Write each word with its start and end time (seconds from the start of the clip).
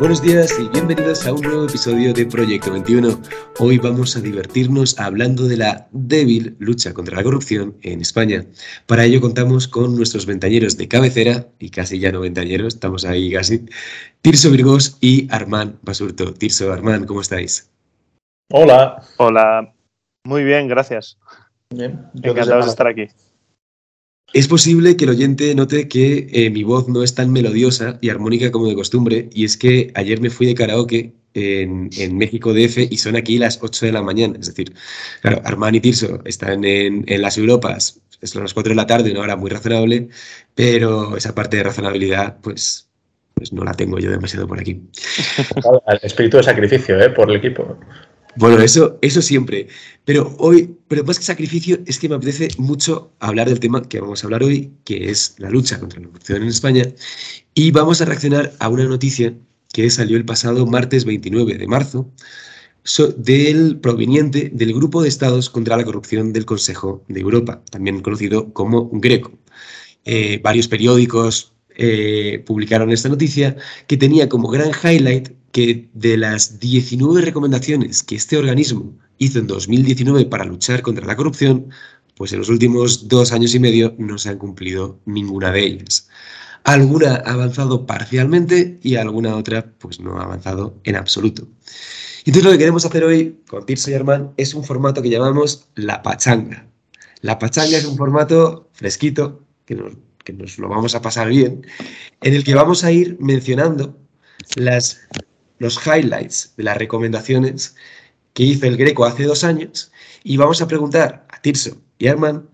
Buenos 0.00 0.22
días 0.22 0.58
y 0.58 0.66
bienvenidos 0.68 1.26
a 1.26 1.34
un 1.34 1.42
nuevo 1.42 1.66
episodio 1.66 2.14
de 2.14 2.24
Proyecto 2.24 2.72
21. 2.72 3.20
Hoy 3.58 3.76
vamos 3.76 4.16
a 4.16 4.20
divertirnos 4.20 4.98
hablando 4.98 5.46
de 5.46 5.58
la 5.58 5.88
débil 5.92 6.56
lucha 6.58 6.94
contra 6.94 7.18
la 7.18 7.22
corrupción 7.22 7.76
en 7.82 8.00
España. 8.00 8.46
Para 8.86 9.04
ello 9.04 9.20
contamos 9.20 9.68
con 9.68 9.94
nuestros 9.94 10.24
ventañeros 10.24 10.78
de 10.78 10.88
cabecera, 10.88 11.48
y 11.58 11.68
casi 11.68 11.98
ya 11.98 12.12
no 12.12 12.20
ventañeros, 12.20 12.76
estamos 12.76 13.04
ahí 13.04 13.30
casi, 13.30 13.66
Tirso 14.22 14.50
Virgos 14.50 14.96
y 15.02 15.28
Armán 15.30 15.78
Basurto. 15.82 16.32
Tirso, 16.32 16.72
Armán, 16.72 17.04
¿cómo 17.04 17.20
estáis? 17.20 17.70
Hola. 18.50 19.02
Hola. 19.18 19.70
Muy 20.24 20.44
bien, 20.44 20.66
gracias. 20.66 21.18
Bien. 21.68 22.06
Encantados 22.14 22.64
de 22.64 22.70
estar 22.70 22.86
aquí. 22.86 23.06
Es 24.32 24.46
posible 24.46 24.96
que 24.96 25.04
el 25.04 25.10
oyente 25.10 25.54
note 25.56 25.88
que 25.88 26.28
eh, 26.32 26.50
mi 26.50 26.62
voz 26.62 26.88
no 26.88 27.02
es 27.02 27.14
tan 27.14 27.32
melodiosa 27.32 27.98
y 28.00 28.10
armónica 28.10 28.52
como 28.52 28.68
de 28.68 28.76
costumbre, 28.76 29.28
y 29.32 29.44
es 29.44 29.56
que 29.56 29.90
ayer 29.94 30.20
me 30.20 30.30
fui 30.30 30.46
de 30.46 30.54
karaoke 30.54 31.14
en, 31.34 32.16
México 32.16 32.52
DF 32.52 32.78
y 32.90 32.96
son 32.98 33.16
aquí 33.16 33.38
las 33.38 33.58
8 33.60 33.86
de 33.86 33.92
la 33.92 34.02
mañana. 34.02 34.36
Es 34.38 34.46
decir, 34.46 34.72
claro, 35.20 35.42
y 35.72 35.80
Tirso 35.80 36.20
están 36.24 36.64
en, 36.64 37.04
las 37.20 37.38
Europas, 37.38 38.00
son 38.22 38.42
las 38.42 38.54
4 38.54 38.70
de 38.70 38.76
la 38.76 38.86
tarde, 38.86 39.10
una 39.10 39.20
hora 39.20 39.36
muy 39.36 39.50
razonable, 39.50 40.08
pero 40.54 41.16
esa 41.16 41.34
parte 41.34 41.56
de 41.56 41.64
razonabilidad, 41.64 42.38
pues, 42.40 42.88
pues 43.34 43.52
no 43.52 43.64
la 43.64 43.74
tengo 43.74 43.98
yo 43.98 44.10
demasiado 44.10 44.46
por 44.46 44.60
aquí. 44.60 44.80
Espíritu 46.02 46.36
de 46.36 46.42
sacrificio, 46.44 47.00
¿eh? 47.00 47.10
Por 47.10 47.30
el 47.30 47.36
equipo. 47.36 47.78
Bueno, 48.36 48.58
eso, 48.62 48.98
eso 49.02 49.22
siempre. 49.22 49.68
Pero 50.04 50.34
hoy, 50.38 50.76
pero 50.88 51.04
más 51.04 51.18
que 51.18 51.24
sacrificio, 51.24 51.80
es 51.86 51.98
que 51.98 52.08
me 52.08 52.14
apetece 52.14 52.48
mucho 52.58 53.12
hablar 53.18 53.48
del 53.48 53.60
tema 53.60 53.82
que 53.82 54.00
vamos 54.00 54.22
a 54.22 54.26
hablar 54.26 54.42
hoy, 54.42 54.72
que 54.84 55.10
es 55.10 55.34
la 55.38 55.50
lucha 55.50 55.78
contra 55.80 56.00
la 56.00 56.06
corrupción 56.06 56.42
en 56.42 56.48
España. 56.48 56.84
Y 57.54 57.70
vamos 57.70 58.00
a 58.00 58.04
reaccionar 58.04 58.52
a 58.58 58.68
una 58.68 58.84
noticia 58.84 59.34
que 59.72 59.90
salió 59.90 60.16
el 60.16 60.24
pasado 60.24 60.66
martes 60.66 61.04
29 61.04 61.58
de 61.58 61.66
marzo, 61.66 62.10
del 63.16 63.78
proveniente 63.78 64.50
del 64.52 64.72
Grupo 64.72 65.02
de 65.02 65.08
Estados 65.08 65.50
contra 65.50 65.76
la 65.76 65.84
Corrupción 65.84 66.32
del 66.32 66.46
Consejo 66.46 67.04
de 67.08 67.20
Europa, 67.20 67.62
también 67.70 68.00
conocido 68.00 68.52
como 68.52 68.88
Greco. 68.92 69.32
Eh, 70.04 70.40
varios 70.42 70.66
periódicos 70.66 71.52
eh, 71.76 72.42
publicaron 72.46 72.90
esta 72.90 73.08
noticia 73.08 73.56
que 73.86 73.96
tenía 73.96 74.28
como 74.28 74.48
gran 74.48 74.70
highlight 74.82 75.30
que 75.52 75.90
de 75.94 76.16
las 76.16 76.60
19 76.60 77.22
recomendaciones 77.22 78.02
que 78.02 78.16
este 78.16 78.36
organismo 78.36 78.92
hizo 79.18 79.38
en 79.38 79.46
2019 79.46 80.26
para 80.26 80.44
luchar 80.44 80.82
contra 80.82 81.06
la 81.06 81.16
corrupción, 81.16 81.70
pues 82.16 82.32
en 82.32 82.38
los 82.38 82.48
últimos 82.48 83.08
dos 83.08 83.32
años 83.32 83.54
y 83.54 83.58
medio 83.60 83.94
no 83.98 84.18
se 84.18 84.30
han 84.30 84.38
cumplido 84.38 84.98
ninguna 85.06 85.50
de 85.50 85.64
ellas. 85.64 86.08
Alguna 86.64 87.16
ha 87.16 87.32
avanzado 87.32 87.86
parcialmente 87.86 88.78
y 88.82 88.96
alguna 88.96 89.36
otra 89.36 89.72
pues 89.78 90.00
no 90.00 90.18
ha 90.18 90.24
avanzado 90.24 90.78
en 90.84 90.96
absoluto. 90.96 91.48
Entonces 92.24 92.44
lo 92.44 92.50
que 92.50 92.58
queremos 92.58 92.84
hacer 92.84 93.04
hoy 93.04 93.40
con 93.48 93.64
Tirso 93.64 93.90
y 93.90 93.94
Armán 93.94 94.32
es 94.36 94.54
un 94.54 94.64
formato 94.64 95.00
que 95.00 95.08
llamamos 95.08 95.68
la 95.74 96.02
pachanga. 96.02 96.66
La 97.22 97.38
pachanga 97.38 97.78
es 97.78 97.86
un 97.86 97.96
formato 97.96 98.68
fresquito, 98.72 99.42
que 99.64 99.74
nos, 99.74 99.94
que 100.24 100.32
nos 100.32 100.58
lo 100.58 100.68
vamos 100.68 100.94
a 100.94 101.02
pasar 101.02 101.28
bien, 101.28 101.66
en 102.20 102.34
el 102.34 102.44
que 102.44 102.54
vamos 102.54 102.84
a 102.84 102.92
ir 102.92 103.16
mencionando 103.20 103.96
las 104.56 105.00
los 105.60 105.78
highlights 105.86 106.54
de 106.56 106.64
las 106.64 106.76
recomendaciones 106.76 107.76
que 108.32 108.42
hizo 108.42 108.66
el 108.66 108.76
Greco 108.76 109.04
hace 109.04 109.24
dos 109.24 109.44
años 109.44 109.92
y 110.24 110.36
vamos 110.36 110.60
a 110.60 110.66
preguntar 110.66 111.26
a 111.28 111.40
Tirso 111.40 111.76
y 111.98 112.06
Herman 112.06 112.48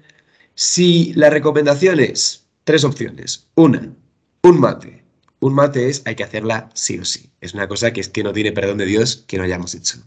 si 0.55 1.15
la 1.15 1.31
recomendación 1.31 2.01
es 2.01 2.47
tres 2.65 2.85
opciones. 2.85 3.47
Una, 3.55 3.95
un 4.43 4.61
mate. 4.61 5.05
Un 5.41 5.55
mate 5.55 5.89
es, 5.89 6.03
hay 6.05 6.17
que 6.17 6.25
hacerla 6.25 6.69
sí 6.75 6.99
o 6.99 7.05
sí. 7.05 7.31
Es 7.41 7.55
una 7.55 7.69
cosa 7.69 7.93
que 7.93 8.01
es 8.01 8.09
que 8.09 8.25
no 8.25 8.33
tiene 8.33 8.53
perdón 8.53 8.79
de 8.79 8.87
Dios 8.87 9.25
que 9.27 9.39
no 9.39 9.45
hayamos 9.45 9.75
hecho. 9.75 9.99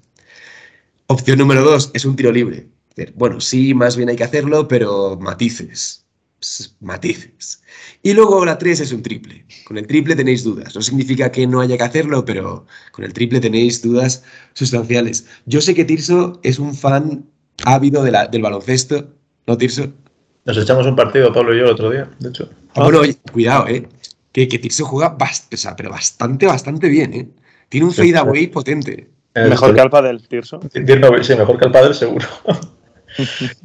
Opción 1.07 1.39
número 1.39 1.63
dos 1.63 1.91
es 1.93 2.05
un 2.05 2.15
tiro 2.15 2.31
libre. 2.31 2.67
Bueno, 3.15 3.39
sí, 3.39 3.73
más 3.73 3.95
bien 3.95 4.09
hay 4.09 4.17
que 4.17 4.25
hacerlo, 4.25 4.67
pero 4.67 5.17
matices 5.21 6.05
matices. 6.79 7.61
Y 8.01 8.13
luego 8.13 8.45
la 8.45 8.57
3 8.57 8.79
es 8.79 8.91
un 8.91 9.03
triple. 9.03 9.45
Con 9.65 9.77
el 9.77 9.87
triple 9.87 10.15
tenéis 10.15 10.43
dudas. 10.43 10.75
No 10.75 10.81
significa 10.81 11.31
que 11.31 11.45
no 11.45 11.61
haya 11.61 11.77
que 11.77 11.83
hacerlo, 11.83 12.25
pero 12.25 12.65
con 12.91 13.05
el 13.05 13.13
triple 13.13 13.39
tenéis 13.39 13.81
dudas 13.81 14.23
sustanciales. 14.53 15.25
Yo 15.45 15.61
sé 15.61 15.75
que 15.75 15.85
Tirso 15.85 16.39
es 16.43 16.59
un 16.59 16.73
fan 16.73 17.25
ávido 17.65 18.03
de 18.03 18.11
la, 18.11 18.27
del 18.27 18.41
baloncesto, 18.41 19.13
¿no, 19.47 19.57
Tirso? 19.57 19.87
Nos 20.45 20.57
echamos 20.57 20.85
un 20.85 20.95
partido, 20.95 21.33
Pablo 21.33 21.53
y 21.53 21.59
yo, 21.59 21.65
el 21.65 21.71
otro 21.71 21.91
día, 21.91 22.09
de 22.19 22.29
hecho. 22.29 22.49
Ah, 22.75 22.83
bueno, 22.83 23.01
cuidado, 23.31 23.67
¿eh? 23.67 23.87
Que, 24.31 24.47
que 24.47 24.59
Tirso 24.59 24.85
juega 24.85 25.17
pero 25.77 25.89
bastante, 25.89 26.45
bastante 26.45 26.87
bien, 26.87 27.13
¿eh? 27.13 27.29
Tiene 27.67 27.85
un 27.85 27.93
fade 27.93 28.17
away 28.17 28.47
potente. 28.47 29.09
mejor 29.35 29.75
que 29.75 29.81
Alpa 29.81 30.01
del 30.01 30.27
Tirso. 30.27 30.59
Sí, 30.73 31.35
mejor 31.35 31.59
que 31.59 31.65
Alpa 31.65 31.81
del 31.81 31.93
seguro. 31.93 32.25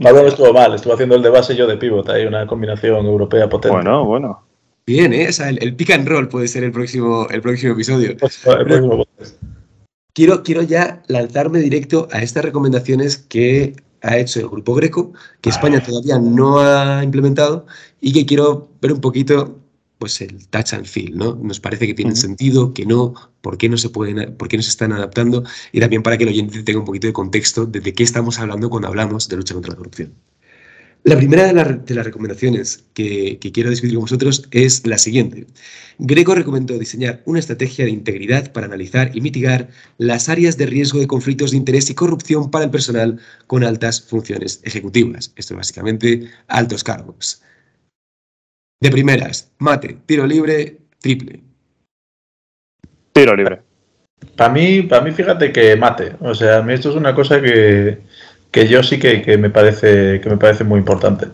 Pablo 0.00 0.22
no 0.22 0.28
estuvo 0.28 0.52
mal, 0.52 0.74
estuvo 0.74 0.94
haciendo 0.94 1.16
el 1.16 1.22
de 1.22 1.30
base 1.30 1.54
y 1.54 1.56
yo 1.56 1.66
de 1.66 1.76
pivot, 1.76 2.08
hay 2.08 2.26
una 2.26 2.46
combinación 2.46 3.06
europea 3.06 3.48
potente. 3.48 3.74
Bueno, 3.74 4.04
bueno. 4.04 4.46
Bien, 4.86 5.12
¿eh? 5.14 5.28
el, 5.60 5.74
pick 5.76 5.90
and 5.90 6.06
roll 6.06 6.28
puede 6.28 6.46
ser 6.48 6.62
el 6.62 6.72
próximo, 6.72 7.26
el 7.30 7.40
próximo 7.40 7.72
episodio. 7.72 8.16
Pues, 8.20 9.38
quiero, 10.12 10.42
quiero 10.42 10.62
ya 10.62 11.02
lanzarme 11.08 11.60
directo 11.60 12.08
a 12.12 12.22
estas 12.22 12.44
recomendaciones 12.44 13.16
que 13.16 13.74
ha 14.02 14.18
hecho 14.18 14.40
el 14.40 14.48
Grupo 14.48 14.74
Greco, 14.74 15.12
que 15.40 15.50
España 15.50 15.82
todavía 15.82 16.18
no 16.18 16.60
ha 16.60 17.02
implementado 17.02 17.66
y 18.00 18.12
que 18.12 18.26
quiero 18.26 18.68
ver 18.80 18.92
un 18.92 19.00
poquito 19.00 19.63
pues 20.04 20.20
el 20.20 20.46
touch 20.48 20.74
and 20.74 20.84
feel, 20.84 21.16
¿no? 21.16 21.34
Nos 21.34 21.60
parece 21.60 21.86
que 21.86 21.94
tienen 21.94 22.14
sentido, 22.14 22.74
que 22.74 22.84
no, 22.84 23.14
por 23.40 23.56
qué 23.56 23.70
no 23.70 23.78
se 23.78 23.88
pueden, 23.88 24.36
por 24.36 24.48
qué 24.48 24.58
no 24.58 24.62
se 24.62 24.68
están 24.68 24.92
adaptando 24.92 25.44
y 25.72 25.80
también 25.80 26.02
para 26.02 26.18
que 26.18 26.24
el 26.24 26.28
oyente 26.28 26.62
tenga 26.62 26.80
un 26.80 26.84
poquito 26.84 27.06
de 27.06 27.14
contexto 27.14 27.64
de, 27.64 27.80
de 27.80 27.94
qué 27.94 28.02
estamos 28.02 28.38
hablando 28.38 28.68
cuando 28.68 28.88
hablamos 28.88 29.30
de 29.30 29.36
lucha 29.36 29.54
contra 29.54 29.70
la 29.70 29.78
corrupción. 29.78 30.12
La 31.04 31.16
primera 31.16 31.46
de, 31.46 31.54
las 31.94 32.04
recomendaciones 32.04 32.84
que, 32.92 33.38
que, 33.38 33.50
quiero 33.50 33.70
discutir 33.70 33.94
con 33.94 34.02
vosotros 34.02 34.46
es 34.50 34.86
la 34.86 34.98
siguiente. 34.98 35.46
Greco 35.98 36.34
recomendó 36.34 36.78
diseñar 36.78 37.22
una 37.24 37.38
estrategia 37.38 37.86
de 37.86 37.90
integridad 37.90 38.52
para 38.52 38.66
analizar 38.66 39.10
y 39.16 39.22
mitigar 39.22 39.70
las 39.96 40.28
áreas 40.28 40.58
de 40.58 40.66
riesgo 40.66 41.00
de 41.00 41.06
conflictos 41.06 41.52
de 41.52 41.56
interés 41.56 41.88
y 41.88 41.94
corrupción 41.94 42.50
para 42.50 42.66
el 42.66 42.70
personal 42.70 43.18
con 43.46 43.64
altas 43.64 44.02
funciones 44.02 44.60
ejecutivas. 44.64 45.32
Esto 45.36 45.54
es 45.54 45.58
básicamente 45.58 46.28
altos 46.48 46.84
cargos. 46.84 47.40
De 48.84 48.90
primeras, 48.90 49.50
mate, 49.60 49.96
tiro 50.04 50.26
libre, 50.26 50.76
triple. 51.00 51.40
Tiro 53.14 53.34
libre. 53.34 53.62
Para 54.36 54.52
mí, 54.52 54.82
para 54.82 55.00
mí, 55.00 55.10
fíjate 55.10 55.50
que 55.52 55.74
mate. 55.74 56.16
O 56.20 56.34
sea, 56.34 56.58
a 56.58 56.62
mí 56.62 56.74
esto 56.74 56.90
es 56.90 56.96
una 56.96 57.14
cosa 57.14 57.40
que, 57.40 58.02
yo 58.52 58.82
sí 58.82 58.98
que, 58.98 59.38
me 59.38 59.48
parece, 59.48 60.20
que 60.20 60.28
me 60.28 60.36
parece 60.36 60.64
muy 60.64 60.80
importante. 60.80 61.28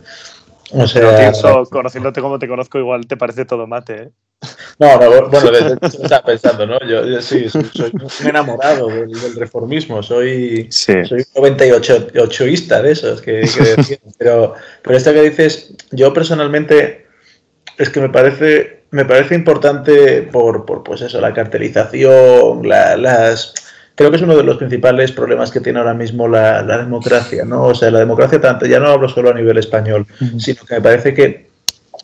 O 0.70 0.86
sea, 0.86 1.32
conociéndote 1.68 2.20
como 2.20 2.38
te 2.38 2.46
conozco, 2.46 2.78
igual 2.78 3.08
te 3.08 3.16
parece 3.16 3.44
todo 3.44 3.66
mate, 3.66 3.94
¿eh? 3.94 4.10
No, 4.78 4.96
no, 5.00 5.28
bueno, 5.28 5.50
desde 5.50 5.74
estaba 6.04 6.22
pensando, 6.24 6.66
¿no? 6.68 6.78
Yo, 6.86 7.20
sí, 7.20 7.48
soy, 7.48 7.90
un 7.92 8.28
enamorado 8.28 8.86
del, 8.86 9.34
reformismo, 9.34 10.04
soy, 10.04 10.68
soy 10.70 11.26
un 11.34 11.56
98ista 11.56 12.80
de 12.80 12.92
esos 12.92 13.20
que, 13.20 13.40
que 13.40 14.00
pero, 14.18 14.54
pero 14.82 14.96
esto 14.96 15.12
que 15.12 15.22
dices, 15.22 15.74
yo 15.90 16.12
personalmente 16.12 17.09
es 17.80 17.88
que 17.88 18.00
me 18.00 18.10
parece, 18.10 18.82
me 18.90 19.06
parece 19.06 19.34
importante 19.34 20.22
por, 20.22 20.66
por 20.66 20.82
pues 20.82 21.00
eso, 21.00 21.18
la 21.20 21.32
cartelización, 21.32 22.68
las... 22.68 23.54
Creo 23.94 24.10
que 24.10 24.16
es 24.16 24.22
uno 24.22 24.36
de 24.36 24.44
los 24.44 24.58
principales 24.58 25.12
problemas 25.12 25.50
que 25.50 25.60
tiene 25.60 25.78
ahora 25.78 25.94
mismo 25.94 26.28
la, 26.28 26.62
democracia, 26.62 27.44
¿no? 27.44 27.64
O 27.64 27.74
sea, 27.74 27.90
la 27.90 27.98
democracia 27.98 28.40
tanto, 28.40 28.66
ya 28.66 28.80
no 28.80 28.88
hablo 28.88 29.08
solo 29.08 29.30
a 29.30 29.34
nivel 29.34 29.56
español, 29.56 30.06
sino 30.38 30.62
que 30.64 30.74
me 30.74 30.80
parece 30.82 31.14
que 31.14 31.48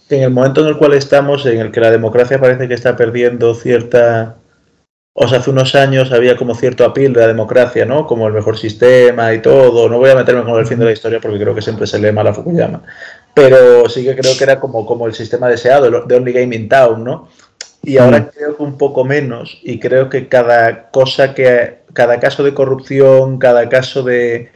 en 0.08 0.22
el 0.22 0.30
momento 0.30 0.62
en 0.62 0.68
el 0.68 0.78
cual 0.78 0.94
estamos, 0.94 1.44
en 1.44 1.60
el 1.60 1.70
que 1.70 1.80
la 1.80 1.90
democracia 1.90 2.40
parece 2.40 2.68
que 2.68 2.74
está 2.74 2.96
perdiendo 2.96 3.54
cierta... 3.54 4.36
O 5.18 5.28
sea, 5.28 5.38
hace 5.38 5.50
unos 5.50 5.74
años 5.74 6.12
había 6.12 6.36
como 6.36 6.54
cierto 6.54 6.84
apil 6.84 7.14
de 7.14 7.20
la 7.20 7.28
democracia, 7.28 7.86
¿no? 7.86 8.06
Como 8.06 8.26
el 8.26 8.34
mejor 8.34 8.58
sistema 8.58 9.32
y 9.32 9.40
todo. 9.40 9.88
No 9.88 9.96
voy 9.96 10.10
a 10.10 10.14
meterme 10.14 10.42
con 10.42 10.58
el 10.58 10.66
fin 10.66 10.78
de 10.78 10.84
la 10.84 10.92
historia 10.92 11.20
porque 11.20 11.38
creo 11.38 11.54
que 11.54 11.62
siempre 11.62 11.86
se 11.86 11.98
lee 11.98 12.12
mal 12.12 12.26
a 12.26 12.34
Fukuyama 12.34 12.82
pero 13.36 13.86
sí 13.90 14.02
que 14.02 14.16
creo 14.16 14.34
que 14.34 14.44
era 14.44 14.58
como, 14.58 14.86
como 14.86 15.06
el 15.06 15.12
sistema 15.12 15.46
deseado, 15.46 15.90
de 16.06 16.16
Only 16.16 16.32
Game 16.32 16.56
in 16.56 16.70
Town, 16.70 17.04
¿no? 17.04 17.28
Y 17.82 17.98
ahora 17.98 18.20
mm. 18.20 18.28
creo 18.34 18.56
que 18.56 18.62
un 18.62 18.78
poco 18.78 19.04
menos, 19.04 19.60
y 19.62 19.78
creo 19.78 20.08
que 20.08 20.26
cada 20.26 20.90
cosa 20.90 21.34
que, 21.34 21.80
cada 21.92 22.18
caso 22.18 22.42
de 22.42 22.54
corrupción, 22.54 23.38
cada 23.38 23.68
caso 23.68 24.02
de, 24.02 24.48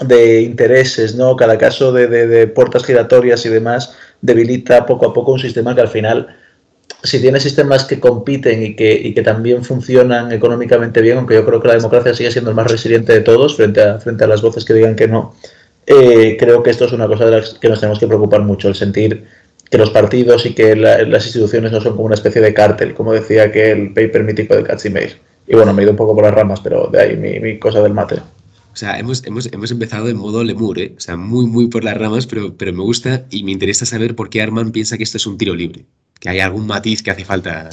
de 0.00 0.40
intereses, 0.40 1.14
¿no? 1.14 1.36
Cada 1.36 1.58
caso 1.58 1.92
de, 1.92 2.06
de, 2.08 2.46
puertas 2.46 2.86
giratorias 2.86 3.44
y 3.44 3.50
demás, 3.50 3.94
debilita 4.22 4.86
poco 4.86 5.08
a 5.08 5.12
poco 5.12 5.32
un 5.32 5.38
sistema 5.38 5.74
que 5.74 5.82
al 5.82 5.88
final, 5.88 6.34
si 7.02 7.20
tiene 7.20 7.38
sistemas 7.38 7.84
que 7.84 8.00
compiten 8.00 8.62
y 8.62 8.74
que, 8.74 8.94
y 8.94 9.12
que 9.12 9.20
también 9.20 9.62
funcionan 9.62 10.32
económicamente 10.32 11.02
bien, 11.02 11.18
aunque 11.18 11.34
yo 11.34 11.44
creo 11.44 11.60
que 11.60 11.68
la 11.68 11.74
democracia 11.74 12.14
sigue 12.14 12.32
siendo 12.32 12.48
el 12.48 12.56
más 12.56 12.70
resiliente 12.70 13.12
de 13.12 13.20
todos 13.20 13.56
frente 13.56 13.82
a, 13.82 14.00
frente 14.00 14.24
a 14.24 14.26
las 14.26 14.40
voces 14.40 14.64
que 14.64 14.72
digan 14.72 14.96
que 14.96 15.06
no, 15.06 15.34
eh, 15.86 16.36
creo 16.38 16.62
que 16.62 16.70
esto 16.70 16.84
es 16.84 16.92
una 16.92 17.06
cosa 17.06 17.26
de 17.26 17.40
la 17.40 17.44
que 17.60 17.68
nos 17.68 17.80
tenemos 17.80 17.98
que 17.98 18.06
preocupar 18.06 18.42
mucho, 18.42 18.68
el 18.68 18.74
sentir 18.74 19.26
que 19.72 19.78
los 19.78 19.90
partidos 19.90 20.44
y 20.44 20.54
que 20.54 20.76
las 20.76 21.24
instituciones 21.24 21.72
no 21.72 21.80
son 21.80 21.92
como 21.94 22.04
una 22.04 22.14
especie 22.14 22.42
de 22.42 22.52
cártel, 22.52 22.92
como 22.92 23.14
decía 23.14 23.50
que 23.50 23.70
el 23.70 23.94
paper 23.94 24.22
mítico 24.22 24.54
de 24.54 24.64
Katzimeir. 24.64 25.18
Y 25.46 25.54
bueno, 25.54 25.72
me 25.72 25.80
he 25.80 25.84
ido 25.84 25.92
un 25.92 25.96
poco 25.96 26.14
por 26.14 26.24
las 26.24 26.34
ramas, 26.34 26.60
pero 26.60 26.88
de 26.88 27.00
ahí 27.00 27.16
mi, 27.16 27.58
cosa 27.58 27.80
del 27.80 27.94
mate. 27.94 28.16
O 28.16 28.76
sea, 28.76 28.98
hemos, 28.98 29.26
hemos, 29.26 29.50
hemos, 29.50 29.70
empezado 29.70 30.10
en 30.10 30.18
modo 30.18 30.44
lemur, 30.44 30.78
¿eh? 30.78 30.92
O 30.94 31.00
sea, 31.00 31.16
muy, 31.16 31.46
muy 31.46 31.68
por 31.68 31.84
las 31.84 31.96
ramas, 31.96 32.26
pero, 32.26 32.54
pero 32.54 32.74
me 32.74 32.82
gusta 32.82 33.24
y 33.30 33.44
me 33.44 33.52
interesa 33.52 33.86
saber 33.86 34.14
por 34.14 34.28
qué 34.28 34.42
Arman 34.42 34.72
piensa 34.72 34.98
que 34.98 35.04
esto 35.04 35.16
es 35.16 35.26
un 35.26 35.38
tiro 35.38 35.54
libre, 35.54 35.86
que 36.20 36.28
hay 36.28 36.40
algún 36.40 36.66
matiz 36.66 37.02
que 37.02 37.10
hace 37.10 37.24
falta. 37.24 37.70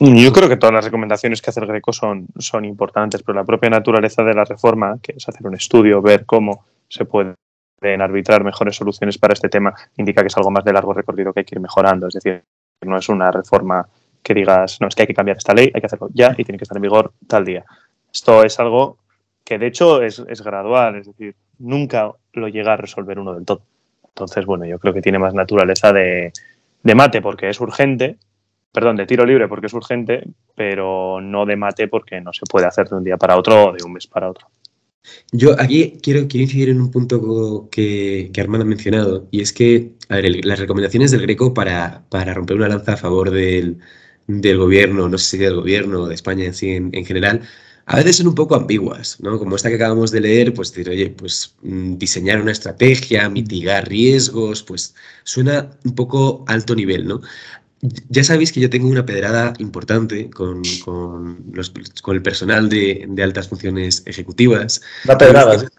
Yo 0.00 0.32
creo 0.32 0.48
que 0.48 0.56
todas 0.56 0.74
las 0.74 0.84
recomendaciones 0.84 1.40
que 1.40 1.50
hace 1.50 1.60
el 1.60 1.66
Greco 1.66 1.92
son, 1.92 2.26
son 2.36 2.64
importantes, 2.64 3.22
pero 3.22 3.38
la 3.38 3.44
propia 3.44 3.70
naturaleza 3.70 4.24
de 4.24 4.34
la 4.34 4.44
reforma, 4.44 4.98
que 5.00 5.14
es 5.16 5.28
hacer 5.28 5.46
un 5.46 5.54
estudio, 5.54 6.02
ver 6.02 6.24
cómo 6.24 6.64
se 6.88 7.04
puede 7.04 7.34
en 7.80 8.02
arbitrar 8.02 8.42
mejores 8.42 8.76
soluciones 8.76 9.18
para 9.18 9.34
este 9.34 9.48
tema 9.48 9.74
indica 9.96 10.22
que 10.22 10.28
es 10.28 10.36
algo 10.36 10.50
más 10.50 10.64
de 10.64 10.72
largo 10.72 10.92
recorrido 10.92 11.32
que 11.32 11.40
hay 11.40 11.44
que 11.44 11.54
ir 11.54 11.60
mejorando. 11.60 12.08
Es 12.08 12.14
decir, 12.14 12.42
no 12.82 12.96
es 12.96 13.08
una 13.08 13.30
reforma 13.30 13.86
que 14.22 14.34
digas, 14.34 14.80
no, 14.80 14.88
es 14.88 14.94
que 14.94 15.02
hay 15.02 15.06
que 15.06 15.14
cambiar 15.14 15.36
esta 15.36 15.54
ley, 15.54 15.70
hay 15.72 15.80
que 15.80 15.86
hacerlo 15.86 16.08
ya 16.12 16.34
y 16.36 16.44
tiene 16.44 16.58
que 16.58 16.64
estar 16.64 16.76
en 16.76 16.82
vigor 16.82 17.12
tal 17.26 17.44
día. 17.44 17.64
Esto 18.12 18.42
es 18.42 18.58
algo 18.58 18.98
que 19.44 19.58
de 19.58 19.66
hecho 19.66 20.02
es, 20.02 20.42
gradual, 20.42 20.96
es 20.96 21.06
decir, 21.06 21.34
nunca 21.58 22.12
lo 22.32 22.48
llega 22.48 22.74
a 22.74 22.76
resolver 22.76 23.18
uno 23.18 23.34
del 23.34 23.44
todo. 23.44 23.62
Entonces, 24.06 24.44
bueno, 24.44 24.66
yo 24.66 24.78
creo 24.78 24.92
que 24.92 25.00
tiene 25.00 25.18
más 25.18 25.32
naturaleza 25.32 25.92
de, 25.92 26.32
de 26.82 26.94
mate 26.94 27.22
porque 27.22 27.48
es 27.48 27.60
urgente, 27.60 28.18
perdón, 28.72 28.96
de 28.96 29.06
tiro 29.06 29.24
libre 29.24 29.48
porque 29.48 29.66
es 29.66 29.72
urgente, 29.72 30.24
pero 30.54 31.20
no 31.20 31.46
de 31.46 31.56
mate 31.56 31.88
porque 31.88 32.20
no 32.20 32.32
se 32.32 32.44
puede 32.44 32.66
hacer 32.66 32.88
de 32.88 32.96
un 32.96 33.04
día 33.04 33.16
para 33.16 33.36
otro 33.38 33.68
o 33.68 33.72
de 33.72 33.82
un 33.84 33.92
mes 33.92 34.06
para 34.06 34.28
otro. 34.28 34.48
Yo 35.32 35.60
aquí 35.60 35.98
quiero, 36.02 36.26
quiero 36.28 36.44
incidir 36.44 36.68
en 36.70 36.80
un 36.80 36.90
punto 36.90 37.68
que, 37.70 38.30
Armando 38.38 38.64
ha 38.64 38.68
mencionado, 38.68 39.28
y 39.30 39.40
es 39.40 39.52
que, 39.52 39.92
las 40.08 40.58
recomendaciones 40.58 41.10
del 41.10 41.22
Greco 41.22 41.52
para, 41.54 42.04
para, 42.08 42.34
romper 42.34 42.56
una 42.56 42.68
lanza 42.68 42.94
a 42.94 42.96
favor 42.96 43.30
del, 43.30 43.78
del, 44.26 44.58
gobierno, 44.58 45.08
no 45.08 45.18
sé 45.18 45.36
si 45.36 45.38
del 45.38 45.56
gobierno 45.56 46.06
de 46.06 46.14
España 46.14 46.44
en 46.46 46.54
sí 46.54 46.70
en, 46.70 47.04
general, 47.04 47.42
a 47.86 47.96
veces 47.96 48.16
son 48.16 48.28
un 48.28 48.34
poco 48.34 48.54
ambiguas, 48.54 49.18
¿no? 49.20 49.38
Como 49.38 49.56
esta 49.56 49.68
que 49.68 49.76
acabamos 49.76 50.10
de 50.10 50.20
leer, 50.20 50.54
pues 50.54 50.72
decir, 50.72 50.90
oye, 50.90 51.10
pues 51.10 51.54
mm, 51.62 51.96
diseñar 51.96 52.40
una 52.40 52.52
estrategia, 52.52 53.28
mitigar 53.28 53.88
riesgos, 53.88 54.62
pues 54.62 54.94
suena 55.24 55.70
un 55.84 55.94
poco 55.94 56.44
alto 56.48 56.74
nivel, 56.74 57.06
¿no? 57.06 57.20
Ya 57.80 58.24
sabéis 58.24 58.52
que 58.52 58.60
yo 58.60 58.70
tengo 58.70 58.88
una 58.88 59.06
pedrada 59.06 59.52
importante 59.58 60.28
con, 60.30 60.62
con, 60.84 61.44
los, 61.52 61.72
con 62.02 62.16
el 62.16 62.22
personal 62.22 62.68
de, 62.68 63.06
de, 63.08 63.22
altas 63.22 63.48
funciones 63.48 64.02
ejecutivas. 64.04 64.80
Una 65.04 65.16
pedrada, 65.16 65.70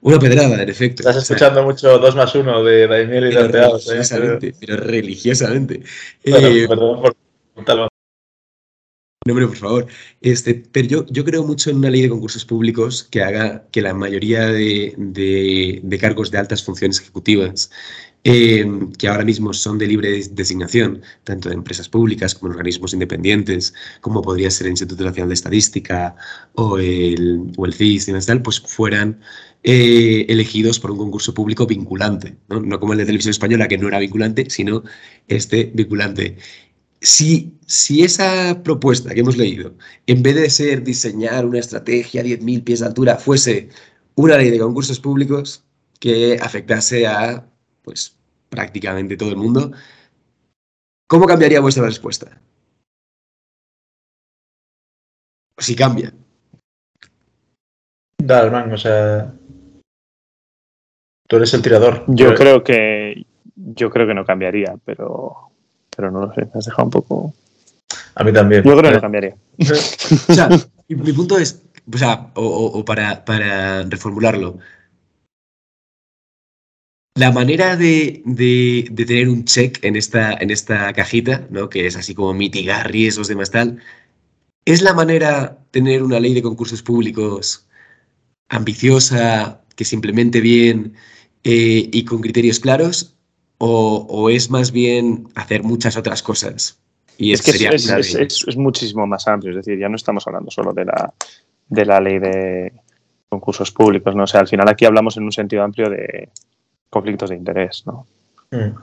Una 0.00 0.18
pedrada, 0.18 0.62
en 0.62 0.68
efecto. 0.68 1.02
Estás 1.02 1.22
escuchando 1.22 1.62
mucho 1.62 1.98
2 1.98 2.16
más 2.16 2.34
1 2.34 2.64
de 2.64 2.86
Daimiel 2.86 3.32
y 3.32 3.34
pero 3.34 3.48
religiosamente, 3.50 4.48
¿eh? 4.48 4.54
pero 4.58 4.76
religiosamente. 4.78 5.82
eh, 6.24 6.66
perdón 6.68 7.02
por 7.02 7.16
no, 9.26 9.32
hombre, 9.32 9.48
por 9.48 9.56
favor. 9.56 9.86
Este, 10.20 10.54
pero 10.54 10.86
yo, 10.86 11.06
yo 11.06 11.24
creo 11.24 11.42
mucho 11.42 11.70
en 11.70 11.78
una 11.78 11.90
ley 11.90 12.02
de 12.02 12.08
concursos 12.08 12.44
públicos 12.44 13.02
que 13.04 13.22
haga 13.22 13.66
que 13.72 13.82
la 13.82 13.92
mayoría 13.92 14.46
de, 14.46 14.94
de, 14.96 15.80
de 15.82 15.98
cargos 15.98 16.30
de 16.30 16.38
altas 16.38 16.62
funciones 16.62 17.00
ejecutivas 17.00 17.70
Em, 18.28 18.90
que 18.98 19.06
ahora 19.06 19.24
mismo 19.24 19.52
son 19.52 19.78
de 19.78 19.86
libre 19.86 20.20
designación, 20.32 21.00
tanto 21.22 21.48
de 21.48 21.54
empresas 21.54 21.88
públicas 21.88 22.34
como 22.34 22.48
de 22.48 22.56
organismos 22.56 22.92
independientes, 22.92 23.72
como 24.00 24.20
podría 24.20 24.50
ser 24.50 24.66
el 24.66 24.72
Instituto 24.72 25.04
Nacional 25.04 25.28
de 25.28 25.34
Estadística 25.34 26.16
o 26.54 26.76
el, 26.78 27.52
o 27.56 27.66
el 27.66 27.72
CIS 27.72 28.08
y 28.08 28.12
tal, 28.26 28.42
pues 28.42 28.58
fueran 28.58 29.20
eh, 29.62 30.26
elegidos 30.28 30.80
por 30.80 30.90
un 30.90 30.98
concurso 30.98 31.32
público 31.34 31.66
vinculante, 31.68 32.36
¿no? 32.48 32.80
como 32.80 32.94
el 32.94 32.98
de 32.98 33.04
Televisión 33.04 33.30
Española, 33.30 33.68
que 33.68 33.78
no 33.78 33.86
era 33.86 34.00
vinculante, 34.00 34.50
sino 34.50 34.82
este 35.28 35.70
vinculante. 35.72 36.36
Si, 37.00 37.54
si, 37.66 38.02
esa 38.02 38.60
propuesta 38.64 39.14
que 39.14 39.20
hemos 39.20 39.36
leído, 39.36 39.76
en 40.08 40.22
vez 40.24 40.34
de 40.34 40.50
ser 40.50 40.82
diseñar 40.82 41.46
una 41.46 41.60
estrategia 41.60 42.22
a 42.22 42.24
10.000 42.24 42.64
pies 42.64 42.80
de 42.80 42.86
altura, 42.86 43.18
fuese 43.18 43.68
una 44.16 44.36
ley 44.36 44.50
de 44.50 44.58
concursos 44.58 44.98
públicos 44.98 45.62
que 46.00 46.38
afectase 46.42 47.06
a 47.06 47.48
pues, 47.86 48.15
prácticamente 48.48 49.16
todo 49.16 49.30
el 49.30 49.36
mundo. 49.36 49.72
¿Cómo 51.08 51.26
cambiaría 51.26 51.60
vuestra 51.60 51.84
respuesta? 51.84 52.40
Si 55.58 55.74
cambia. 55.74 56.12
Dalman, 58.22 58.72
o 58.72 58.78
sea. 58.78 59.32
Tú 61.28 61.36
eres 61.36 61.54
el 61.54 61.62
tirador. 61.62 62.04
Yo 62.08 62.34
creo 62.34 62.62
que. 62.62 63.24
Yo 63.54 63.90
creo 63.90 64.06
que 64.06 64.14
no 64.14 64.24
cambiaría, 64.24 64.76
pero. 64.84 65.50
Pero 65.96 66.10
no 66.10 66.26
lo 66.26 66.34
sé, 66.34 66.42
me 66.42 66.50
has 66.54 66.66
dejado 66.66 66.84
un 66.84 66.90
poco. 66.90 67.34
A 68.16 68.24
mí 68.24 68.32
también. 68.32 68.62
Yo 68.62 68.76
creo 68.76 68.90
que 68.90 68.96
no 68.96 69.00
cambiaría. 69.00 69.36
o 70.28 70.34
sea, 70.34 70.48
mi, 70.88 71.12
punto 71.12 71.38
es. 71.38 71.62
O 71.92 71.96
sea, 71.96 72.30
o, 72.34 72.84
para, 72.84 73.24
para 73.24 73.82
reformularlo 73.84 74.58
la 77.16 77.32
manera 77.32 77.76
de, 77.76 78.22
tener 78.94 79.28
un 79.30 79.44
check 79.44 79.82
en 79.82 79.96
esta, 79.96 80.34
en 80.34 80.50
esta 80.50 80.92
cajita, 80.92 81.46
¿no? 81.50 81.70
que 81.70 81.86
es 81.86 81.96
así 81.96 82.14
como 82.14 82.34
mitigar 82.34 82.90
riesgos 82.90 83.28
de 83.28 83.34
más 83.34 83.50
tal, 83.50 83.78
¿es 84.66 84.82
la 84.82 84.92
manera 84.92 85.58
tener 85.70 86.02
una 86.02 86.20
ley 86.20 86.34
de 86.34 86.42
concursos 86.42 86.82
públicos 86.82 87.66
ambiciosa, 88.48 89.62
que 89.74 89.86
se 89.86 89.96
implemente 89.96 90.40
bien 90.40 90.94
eh, 91.42 91.88
y 91.90 92.04
con 92.04 92.20
criterios 92.20 92.60
claros? 92.60 93.14
O, 93.58 94.28
es 94.28 94.50
más 94.50 94.70
bien 94.70 95.28
hacer 95.34 95.62
muchas 95.62 95.96
otras 95.96 96.22
cosas? 96.22 96.78
Y 97.16 97.32
es 97.32 97.40
que 97.40 97.52
es, 97.52 98.56
muchísimo 98.58 99.06
más 99.06 99.26
amplio, 99.26 99.52
es 99.52 99.64
decir, 99.64 99.78
ya 99.78 99.88
no 99.88 99.96
estamos 99.96 100.26
hablando 100.26 100.50
solo 100.50 100.74
de 100.74 100.84
la, 100.84 101.14
de 101.66 101.86
la 101.86 101.98
ley 101.98 102.18
de 102.18 102.72
concursos 103.30 103.70
públicos, 103.72 104.14
¿no? 104.14 104.24
O 104.24 104.26
sea, 104.26 104.40
al 104.40 104.48
final 104.48 104.68
aquí 104.68 104.84
hablamos 104.84 105.16
en 105.16 105.24
un 105.24 105.32
sentido 105.32 105.62
amplio 105.62 105.88
de, 105.88 106.28
conflictos 106.90 107.30
de 107.30 107.36
interés, 107.36 107.84
¿no? 107.86 108.06
Mm. 108.50 108.76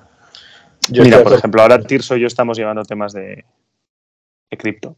Mira, 0.92 1.24
por 1.24 1.34
ejemplo, 1.34 1.62
ahora 1.62 1.82
Tirso 1.82 2.16
y 2.18 2.22
yo 2.22 2.28
estamos 2.28 2.58
llevando 2.58 2.84
temas 2.84 3.14
de, 3.14 3.46
cripto. 4.58 4.96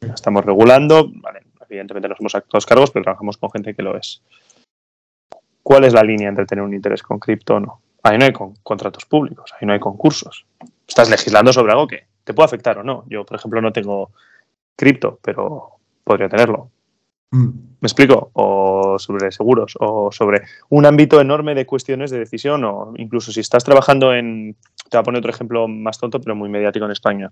Estamos 0.00 0.44
regulando, 0.44 1.10
vale, 1.14 1.40
evidentemente 1.68 2.08
no 2.08 2.16
somos 2.16 2.34
actos 2.34 2.66
cargos, 2.66 2.90
pero 2.90 3.04
trabajamos 3.04 3.36
con 3.36 3.50
gente 3.50 3.74
que 3.74 3.82
lo 3.82 3.96
es. 3.96 4.22
¿Cuál 5.62 5.84
es 5.84 5.92
la 5.92 6.02
línea 6.02 6.28
entre 6.28 6.46
tener 6.46 6.64
un 6.64 6.74
interés 6.74 7.02
con 7.02 7.18
cripto 7.18 7.56
o 7.56 7.60
no? 7.60 7.80
Ahí 8.02 8.18
no 8.18 8.24
hay 8.24 8.32
contratos 8.62 9.04
públicos, 9.04 9.52
ahí 9.54 9.66
no 9.66 9.72
hay 9.72 9.80
concursos. 9.80 10.46
Estás 10.86 11.10
legislando 11.10 11.52
sobre 11.52 11.72
algo 11.72 11.88
que 11.88 12.06
te 12.22 12.34
puede 12.34 12.46
afectar 12.46 12.78
o 12.78 12.84
no. 12.84 13.04
Yo, 13.08 13.24
por 13.24 13.36
ejemplo, 13.36 13.60
no 13.60 13.72
tengo 13.72 14.10
cripto, 14.76 15.18
pero 15.22 15.72
podría 16.04 16.28
tenerlo. 16.28 16.70
Mm. 17.30 17.66
¿Me 17.80 17.86
explico? 17.86 18.30
O 18.32 18.98
sobre 18.98 19.30
seguros, 19.30 19.76
o 19.78 20.10
sobre 20.10 20.42
un 20.70 20.86
ámbito 20.86 21.20
enorme 21.20 21.54
de 21.54 21.66
cuestiones 21.66 22.10
de 22.10 22.18
decisión, 22.18 22.64
o 22.64 22.94
incluso 22.96 23.32
si 23.32 23.40
estás 23.40 23.64
trabajando 23.64 24.14
en. 24.14 24.56
Te 24.88 24.96
voy 24.96 25.00
a 25.00 25.04
poner 25.04 25.18
otro 25.18 25.30
ejemplo 25.30 25.68
más 25.68 25.98
tonto, 25.98 26.20
pero 26.20 26.34
muy 26.34 26.48
mediático 26.48 26.84
en 26.84 26.92
España. 26.92 27.30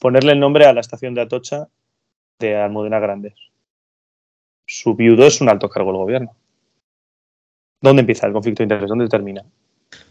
ponerle 0.00 0.32
el 0.32 0.40
nombre 0.40 0.66
a 0.66 0.72
la 0.72 0.80
estación 0.80 1.14
de 1.14 1.22
Atocha 1.22 1.68
de 2.38 2.56
Almudena 2.56 2.98
Grandes. 2.98 3.34
Su 4.66 4.94
viudo 4.94 5.26
es 5.26 5.40
un 5.40 5.48
alto 5.48 5.68
cargo 5.68 5.90
del 5.90 6.00
gobierno. 6.00 6.36
¿Dónde 7.80 8.00
empieza 8.00 8.26
el 8.26 8.32
conflicto 8.32 8.60
de 8.60 8.64
interés? 8.64 8.88
¿Dónde 8.88 9.08
termina? 9.08 9.44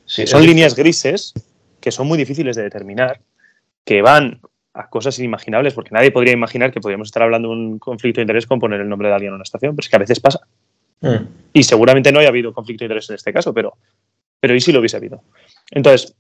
son 0.06 0.44
líneas 0.44 0.76
grises 0.76 1.34
que 1.80 1.92
son 1.92 2.08
muy 2.08 2.18
difíciles 2.18 2.56
de 2.56 2.64
determinar, 2.64 3.22
que 3.86 4.02
van 4.02 4.42
a 4.80 4.90
cosas 4.90 5.20
inimaginables, 5.20 5.74
porque 5.74 5.92
nadie 5.92 6.10
podría 6.10 6.32
imaginar 6.32 6.72
que 6.72 6.80
podríamos 6.80 7.10
estar 7.10 7.24
hablando 7.24 7.50
de 7.50 7.56
un 7.56 7.80
conflicto 7.80 8.20
de 8.20 8.24
interés 8.24 8.48
con 8.48 8.60
poner 8.60 8.80
el 8.80 8.88
nombre 8.88 9.10
de 9.10 9.14
alguien 9.14 9.32
en 9.32 9.36
una 9.36 9.44
estación, 9.44 9.76
pero 9.76 9.84
es 9.84 9.90
que 9.90 9.96
a 9.98 10.00
veces 10.00 10.20
pasa. 10.22 10.40
Mm. 11.02 11.26
Y 11.52 11.64
seguramente 11.64 12.12
no 12.12 12.20
haya 12.20 12.30
habido 12.30 12.54
conflicto 12.54 12.84
de 12.84 12.86
interés 12.86 13.10
en 13.10 13.16
este 13.16 13.34
caso, 13.34 13.54
pero, 13.54 13.76
pero 14.40 14.56
¿y 14.56 14.62
si 14.62 14.72
lo 14.72 14.80
hubiese 14.80 14.96
habido? 14.96 15.22
Entonces, 15.72 16.16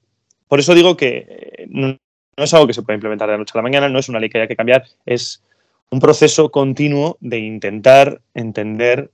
por 0.49 0.59
eso 0.59 0.75
digo 0.75 0.97
que 0.97 1.25
eh, 1.29 1.67
no, 1.69 1.97
es 2.35 2.53
algo 2.53 2.67
que 2.67 2.73
se 2.73 2.81
puede 2.81 2.95
implementar 2.95 3.29
de 3.29 3.33
la 3.33 3.37
noche 3.37 3.53
a 3.55 3.59
la 3.59 3.63
mañana, 3.63 3.87
no 3.87 3.99
es 3.99 4.09
una 4.09 4.19
ley 4.19 4.29
que 4.29 4.39
haya 4.39 4.47
que 4.47 4.57
cambiar, 4.57 4.83
es 5.05 5.41
un 5.89 6.01
proceso 6.01 6.51
continuo 6.51 7.17
de 7.21 7.39
intentar 7.39 8.19
entender 8.33 9.09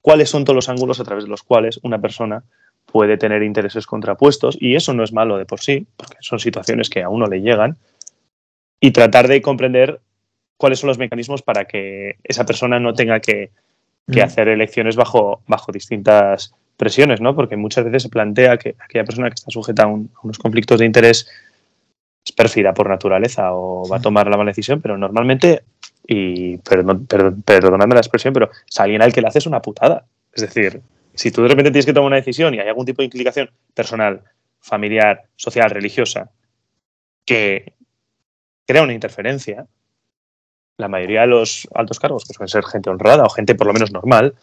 cuáles 0.00 0.30
son 0.30 0.44
todos 0.44 0.54
los 0.54 0.68
ángulos 0.68 1.00
a 1.00 1.04
través 1.04 1.24
de 1.24 1.30
los 1.30 1.42
cuales 1.42 1.80
una 1.82 2.00
persona 2.00 2.44
puede 2.86 3.16
tener 3.16 3.42
intereses 3.42 3.86
contrapuestos 3.86 4.56
y 4.60 4.76
eso 4.76 4.92
no 4.92 5.02
es 5.02 5.12
malo 5.12 5.38
de 5.38 5.46
por 5.46 5.60
sí, 5.60 5.86
porque 5.96 6.16
son 6.20 6.38
situaciones 6.38 6.90
que 6.90 7.02
a 7.02 7.08
uno 7.08 7.26
le 7.26 7.40
llegan, 7.40 7.78
y 8.82 8.90
tratar 8.90 9.28
de 9.28 9.40
comprender 9.40 10.00
cuáles 10.56 10.80
son 10.80 10.88
los 10.88 10.98
mecanismos 10.98 11.40
para 11.40 11.66
que 11.66 12.16
esa 12.24 12.44
persona 12.44 12.80
no 12.80 12.92
tenga 12.92 13.20
que, 13.20 13.50
mm. 14.08 14.18
hacer 14.20 14.48
elecciones 14.48 14.96
bajo, 14.96 15.40
bajo 15.46 15.70
distintas 15.70 16.52
presiones, 16.76 17.20
¿no? 17.20 17.36
Porque 17.36 17.56
muchas 17.56 17.84
veces 17.84 18.02
se 18.02 18.08
plantea 18.08 18.58
que 18.58 18.74
aquella 18.80 19.04
persona 19.04 19.28
que 19.28 19.34
está 19.34 19.52
sujeta 19.52 19.84
a, 19.84 19.86
unos 19.86 20.38
conflictos 20.38 20.80
de 20.80 20.86
interés 20.86 21.28
es 22.26 22.32
pérfida 22.32 22.74
por 22.74 22.88
naturaleza 22.88 23.52
o 23.52 23.88
va 23.88 23.98
a 23.98 24.02
tomar 24.02 24.28
la 24.28 24.36
mala 24.36 24.50
decisión, 24.50 24.80
pero 24.80 24.98
normalmente, 24.98 25.62
y 26.04 26.56
perdón, 26.58 27.06
perdonadme 27.06 27.94
la 27.94 28.00
expresión, 28.00 28.34
pero 28.34 28.50
es 28.68 28.80
alguien 28.80 29.00
al 29.00 29.12
que 29.12 29.20
le 29.20 29.28
haces 29.28 29.46
una 29.46 29.62
putada. 29.62 30.06
Es 30.32 30.42
decir, 30.42 30.80
si 31.14 31.30
tú 31.30 31.42
de 31.42 31.48
repente 31.48 31.70
tienes 31.70 31.86
que 31.86 31.92
tomar 31.92 32.08
una 32.08 32.16
decisión 32.16 32.52
y 32.52 32.58
hay 32.58 32.66
algún 32.66 32.86
tipo 32.86 33.02
de 33.02 33.06
implicación 33.06 33.48
personal, 33.74 34.22
familiar, 34.60 35.22
social, 35.36 35.70
religiosa, 35.70 36.32
que 37.24 37.74
crea 38.66 38.82
una 38.82 38.92
interferencia, 38.92 39.66
la 40.78 40.88
mayoría 40.88 41.22
de 41.22 41.28
los 41.28 41.68
altos 41.74 42.00
cargos, 42.00 42.24
que 42.24 42.34
suelen 42.34 42.48
ser 42.48 42.64
gente 42.64 42.90
honrada 42.90 43.24
o 43.24 43.30
gente 43.30 43.54
por 43.54 43.66
lo 43.66 43.72
menos 43.72 43.92
normal, 43.92 44.34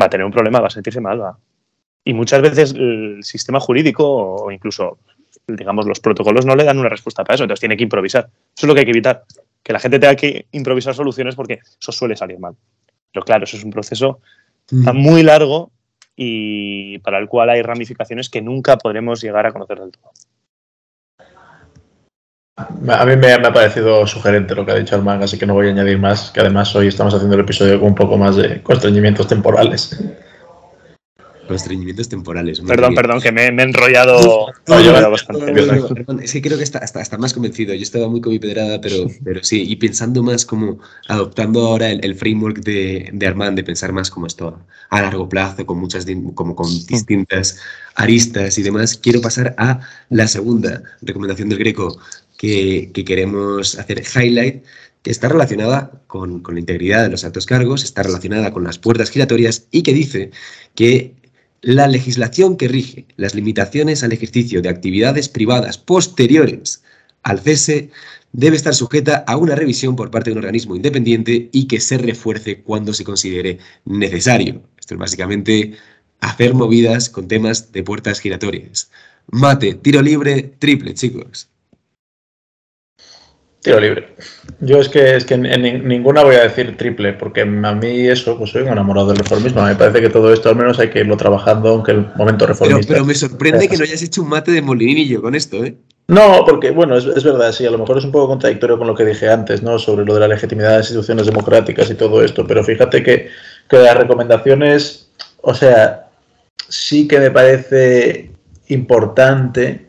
va 0.00 0.06
a 0.06 0.10
tener 0.10 0.24
un 0.24 0.32
problema, 0.32 0.60
va 0.60 0.68
a 0.68 0.70
sentirse 0.70 1.00
mal. 1.00 1.20
Va. 1.20 1.38
Y 2.04 2.12
muchas 2.12 2.42
veces 2.42 2.74
el 2.74 3.20
sistema 3.22 3.60
jurídico 3.60 4.04
o 4.06 4.50
incluso, 4.50 4.98
digamos, 5.46 5.86
los 5.86 6.00
protocolos 6.00 6.44
no 6.44 6.54
le 6.54 6.64
dan 6.64 6.78
una 6.78 6.88
respuesta 6.88 7.24
para 7.24 7.36
eso, 7.36 7.44
entonces 7.44 7.60
tiene 7.60 7.76
que 7.76 7.84
improvisar. 7.84 8.28
Eso 8.56 8.66
es 8.66 8.68
lo 8.68 8.74
que 8.74 8.80
hay 8.80 8.86
que 8.86 8.92
evitar, 8.92 9.24
que 9.62 9.72
la 9.72 9.80
gente 9.80 9.98
tenga 9.98 10.14
que 10.14 10.46
improvisar 10.52 10.94
soluciones 10.94 11.34
porque 11.34 11.60
eso 11.80 11.92
suele 11.92 12.16
salir 12.16 12.38
mal. 12.38 12.54
Pero 13.12 13.24
claro, 13.24 13.44
eso 13.44 13.56
es 13.56 13.64
un 13.64 13.70
proceso 13.70 14.20
mm. 14.70 14.94
muy 14.94 15.22
largo 15.22 15.70
y 16.16 16.98
para 16.98 17.18
el 17.18 17.28
cual 17.28 17.50
hay 17.50 17.62
ramificaciones 17.62 18.28
que 18.28 18.42
nunca 18.42 18.76
podremos 18.76 19.22
llegar 19.22 19.46
a 19.46 19.52
conocer 19.52 19.80
del 19.80 19.92
todo. 19.92 20.10
A 22.56 23.04
mí 23.04 23.16
me, 23.16 23.32
ha 23.32 23.52
parecido 23.52 24.06
sugerente 24.06 24.54
lo 24.54 24.64
que 24.64 24.70
ha 24.70 24.76
dicho 24.76 24.94
Armand, 24.94 25.24
así 25.24 25.36
que 25.36 25.44
no 25.44 25.54
voy 25.54 25.66
a 25.66 25.70
añadir 25.70 25.98
más, 25.98 26.30
que 26.30 26.38
además 26.38 26.74
hoy 26.76 26.86
estamos 26.86 27.12
haciendo 27.12 27.34
el 27.34 27.40
episodio 27.40 27.80
con 27.80 27.88
un 27.88 27.94
poco 27.96 28.16
más 28.16 28.36
de 28.36 28.62
constreñimientos 28.62 29.26
temporales. 29.26 29.98
Constreñimientos 31.48 32.08
temporales. 32.08 32.60
Perdón, 32.60 32.94
perdón, 32.94 33.20
que 33.20 33.32
me, 33.32 33.46
he 33.46 33.48
enrollado, 33.48 34.46
Es 36.22 36.32
que 36.32 36.40
creo 36.40 36.56
que 36.56 36.64
está, 36.64 36.78
está, 36.78 37.18
más 37.18 37.34
convencido. 37.34 37.74
Yo 37.74 37.82
estaba 37.82 38.08
muy 38.08 38.20
con 38.20 38.32
mi 38.32 38.38
pedrada, 38.38 38.80
pero, 38.80 39.08
pero 39.22 39.42
sí, 39.42 39.64
y 39.68 39.76
pensando 39.76 40.22
más 40.22 40.46
como 40.46 40.78
adoptando 41.08 41.66
ahora 41.66 41.90
el, 41.90 42.14
framework 42.14 42.60
de, 42.60 43.10
de, 43.12 43.26
Armand, 43.26 43.56
de 43.56 43.64
pensar 43.64 43.92
más 43.92 44.10
como 44.10 44.26
esto 44.26 44.58
a 44.90 45.02
largo 45.02 45.28
plazo, 45.28 45.66
con 45.66 45.78
muchas 45.78 46.06
como 46.34 46.54
con 46.54 46.68
distintas 46.86 47.58
aristas 47.96 48.56
y 48.58 48.62
demás, 48.62 48.96
quiero 48.96 49.20
pasar 49.20 49.54
a 49.58 49.80
la 50.08 50.26
segunda 50.28 50.82
recomendación 51.02 51.48
del 51.48 51.58
Greco 51.58 51.98
que, 52.92 53.04
queremos 53.04 53.78
hacer 53.78 54.02
highlight, 54.02 54.64
que 55.02 55.10
está 55.10 55.28
relacionada 55.28 56.02
con, 56.06 56.42
la 56.46 56.58
integridad 56.58 57.02
de 57.02 57.10
los 57.10 57.24
altos 57.24 57.46
cargos, 57.46 57.84
está 57.84 58.02
relacionada 58.02 58.52
con 58.52 58.64
las 58.64 58.78
puertas 58.78 59.10
giratorias 59.10 59.66
y 59.70 59.82
que 59.82 59.92
dice 59.92 60.30
que 60.74 61.14
la 61.62 61.86
legislación 61.88 62.56
que 62.56 62.68
rige 62.68 63.06
las 63.16 63.34
limitaciones 63.34 64.02
al 64.02 64.12
ejercicio 64.12 64.60
de 64.60 64.68
actividades 64.68 65.28
privadas 65.28 65.78
posteriores 65.78 66.82
al 67.22 67.40
cese 67.40 67.90
debe 68.32 68.56
estar 68.56 68.74
sujeta 68.74 69.24
a 69.26 69.36
una 69.36 69.54
revisión 69.54 69.96
por 69.96 70.10
parte 70.10 70.30
de 70.30 70.32
un 70.32 70.44
organismo 70.44 70.76
independiente 70.76 71.48
y 71.52 71.66
que 71.66 71.80
se 71.80 71.96
refuerce 71.96 72.60
cuando 72.60 72.92
se 72.92 73.04
considere 73.04 73.58
necesario. 73.86 74.62
Esto 74.78 74.94
es 74.94 75.00
básicamente 75.00 75.74
hacer 76.20 76.52
movidas 76.52 77.08
con 77.08 77.28
temas 77.28 77.72
de 77.72 77.82
puertas 77.82 78.20
giratorias. 78.20 78.90
Mate, 79.28 79.74
tiro 79.74 80.02
libre, 80.02 80.54
triple, 80.58 80.92
chicos. 80.92 81.48
Tiro 83.64 83.80
libre. 83.80 84.08
Yo 84.60 84.78
es 84.78 84.90
que 84.90 85.16
es 85.16 85.24
que 85.24 85.32
en, 85.32 85.88
ninguna 85.88 86.22
voy 86.22 86.34
a 86.34 86.42
decir 86.42 86.76
triple, 86.76 87.14
porque 87.14 87.40
a 87.40 87.46
mí 87.46 88.08
eso, 88.08 88.36
pues 88.36 88.50
soy 88.50 88.60
un 88.60 88.68
enamorado 88.68 89.08
del 89.08 89.16
reformismo. 89.16 89.62
Me 89.62 89.74
parece 89.74 90.02
que 90.02 90.10
todo 90.10 90.34
esto 90.34 90.50
al 90.50 90.56
menos 90.56 90.78
hay 90.78 90.90
que 90.90 91.00
irlo 91.00 91.16
trabajando, 91.16 91.70
aunque 91.70 91.92
el 91.92 92.06
momento 92.14 92.46
reformista. 92.46 92.92
Pero, 92.92 93.06
me 93.06 93.14
sorprende 93.14 93.66
que 93.66 93.78
no 93.78 93.84
hayas 93.84 94.02
hecho 94.02 94.20
un 94.20 94.28
mate 94.28 94.52
de 94.52 94.60
molinillo 94.60 95.22
con 95.22 95.34
esto, 95.34 95.64
¿eh? 95.64 95.76
No, 96.08 96.44
porque, 96.44 96.72
bueno, 96.72 96.94
es, 96.98 97.06
es, 97.06 97.24
verdad, 97.24 97.52
sí, 97.52 97.64
a 97.64 97.70
lo 97.70 97.78
mejor 97.78 97.96
es 97.96 98.04
un 98.04 98.12
poco 98.12 98.28
contradictorio 98.28 98.76
con 98.76 98.86
lo 98.86 98.94
que 98.94 99.06
dije 99.06 99.30
antes, 99.30 99.62
¿no? 99.62 99.78
Sobre 99.78 100.04
lo 100.04 100.12
de 100.12 100.20
la 100.20 100.28
legitimidad 100.28 100.72
de 100.72 100.76
las 100.76 100.90
instituciones 100.90 101.24
democráticas 101.24 101.90
y 101.90 101.94
todo 101.94 102.22
esto, 102.22 102.46
pero 102.46 102.62
fíjate 102.62 103.02
que, 103.02 103.30
que 103.70 103.78
las 103.78 103.96
recomendaciones, 103.96 105.08
o 105.40 105.54
sea, 105.54 106.10
sí 106.68 107.08
que 107.08 107.18
me 107.18 107.30
parece 107.30 108.30
importante 108.68 109.86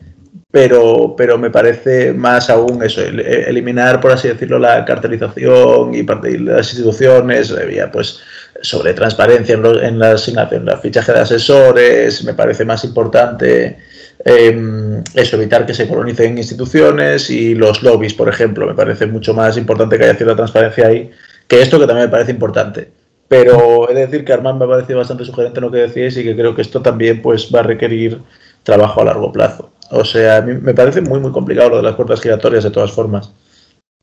pero, 0.56 1.14
pero 1.14 1.36
me 1.36 1.50
parece 1.50 2.14
más 2.14 2.48
aún 2.48 2.82
eso, 2.82 3.02
eliminar, 3.02 4.00
por 4.00 4.12
así 4.12 4.28
decirlo, 4.28 4.58
la 4.58 4.86
cartelización 4.86 5.92
y 5.94 6.02
las 6.02 6.72
instituciones, 6.72 7.50
eh, 7.50 7.86
pues 7.92 8.20
sobre 8.62 8.94
transparencia 8.94 9.54
en, 9.54 9.66
en, 9.66 9.98
la 9.98 10.12
asignación, 10.12 10.64
la 10.64 10.78
fichaje 10.78 11.12
de 11.12 11.18
asesores, 11.18 12.24
me 12.24 12.32
parece 12.32 12.64
más 12.64 12.84
importante 12.84 13.76
em, 14.24 15.04
eso, 15.12 15.36
evitar 15.36 15.66
que 15.66 15.74
se 15.74 15.86
colonicen 15.86 16.38
instituciones 16.38 17.28
y 17.28 17.54
los 17.54 17.82
lobbies, 17.82 18.14
por 18.14 18.30
ejemplo, 18.30 18.66
me 18.66 18.74
parece 18.74 19.04
mucho 19.04 19.34
más 19.34 19.58
importante 19.58 19.98
que 19.98 20.04
haya 20.04 20.14
cierta 20.14 20.36
transparencia 20.36 20.86
ahí 20.86 21.10
que 21.46 21.60
esto 21.60 21.78
que 21.78 21.86
también 21.86 22.06
me 22.06 22.12
parece 22.12 22.30
importante. 22.30 22.90
Pero 23.28 23.90
he 23.90 23.94
de 23.94 24.06
decir 24.06 24.24
que 24.24 24.32
Armand 24.32 24.58
me 24.58 24.64
ha 24.64 24.68
parecido 24.68 25.00
bastante 25.00 25.26
sugerente 25.26 25.58
en 25.58 25.64
lo 25.66 25.70
que 25.70 25.78
decíais 25.80 26.16
y 26.16 26.24
que 26.24 26.34
creo 26.34 26.54
que 26.54 26.62
esto 26.62 26.80
también 26.80 27.20
pues, 27.20 27.50
va 27.54 27.60
a 27.60 27.64
requerir 27.64 28.22
trabajo 28.62 29.02
a 29.02 29.04
largo 29.04 29.30
plazo. 29.30 29.75
O 29.90 30.04
sea, 30.04 30.38
a 30.38 30.42
mí 30.42 30.54
me 30.54 30.74
parece 30.74 31.00
muy, 31.00 31.20
muy 31.20 31.32
complicado 31.32 31.70
lo 31.70 31.76
de 31.76 31.82
las 31.82 31.94
puertas 31.94 32.20
giratorias 32.20 32.64
de 32.64 32.70
todas 32.70 32.92
formas. 32.92 33.32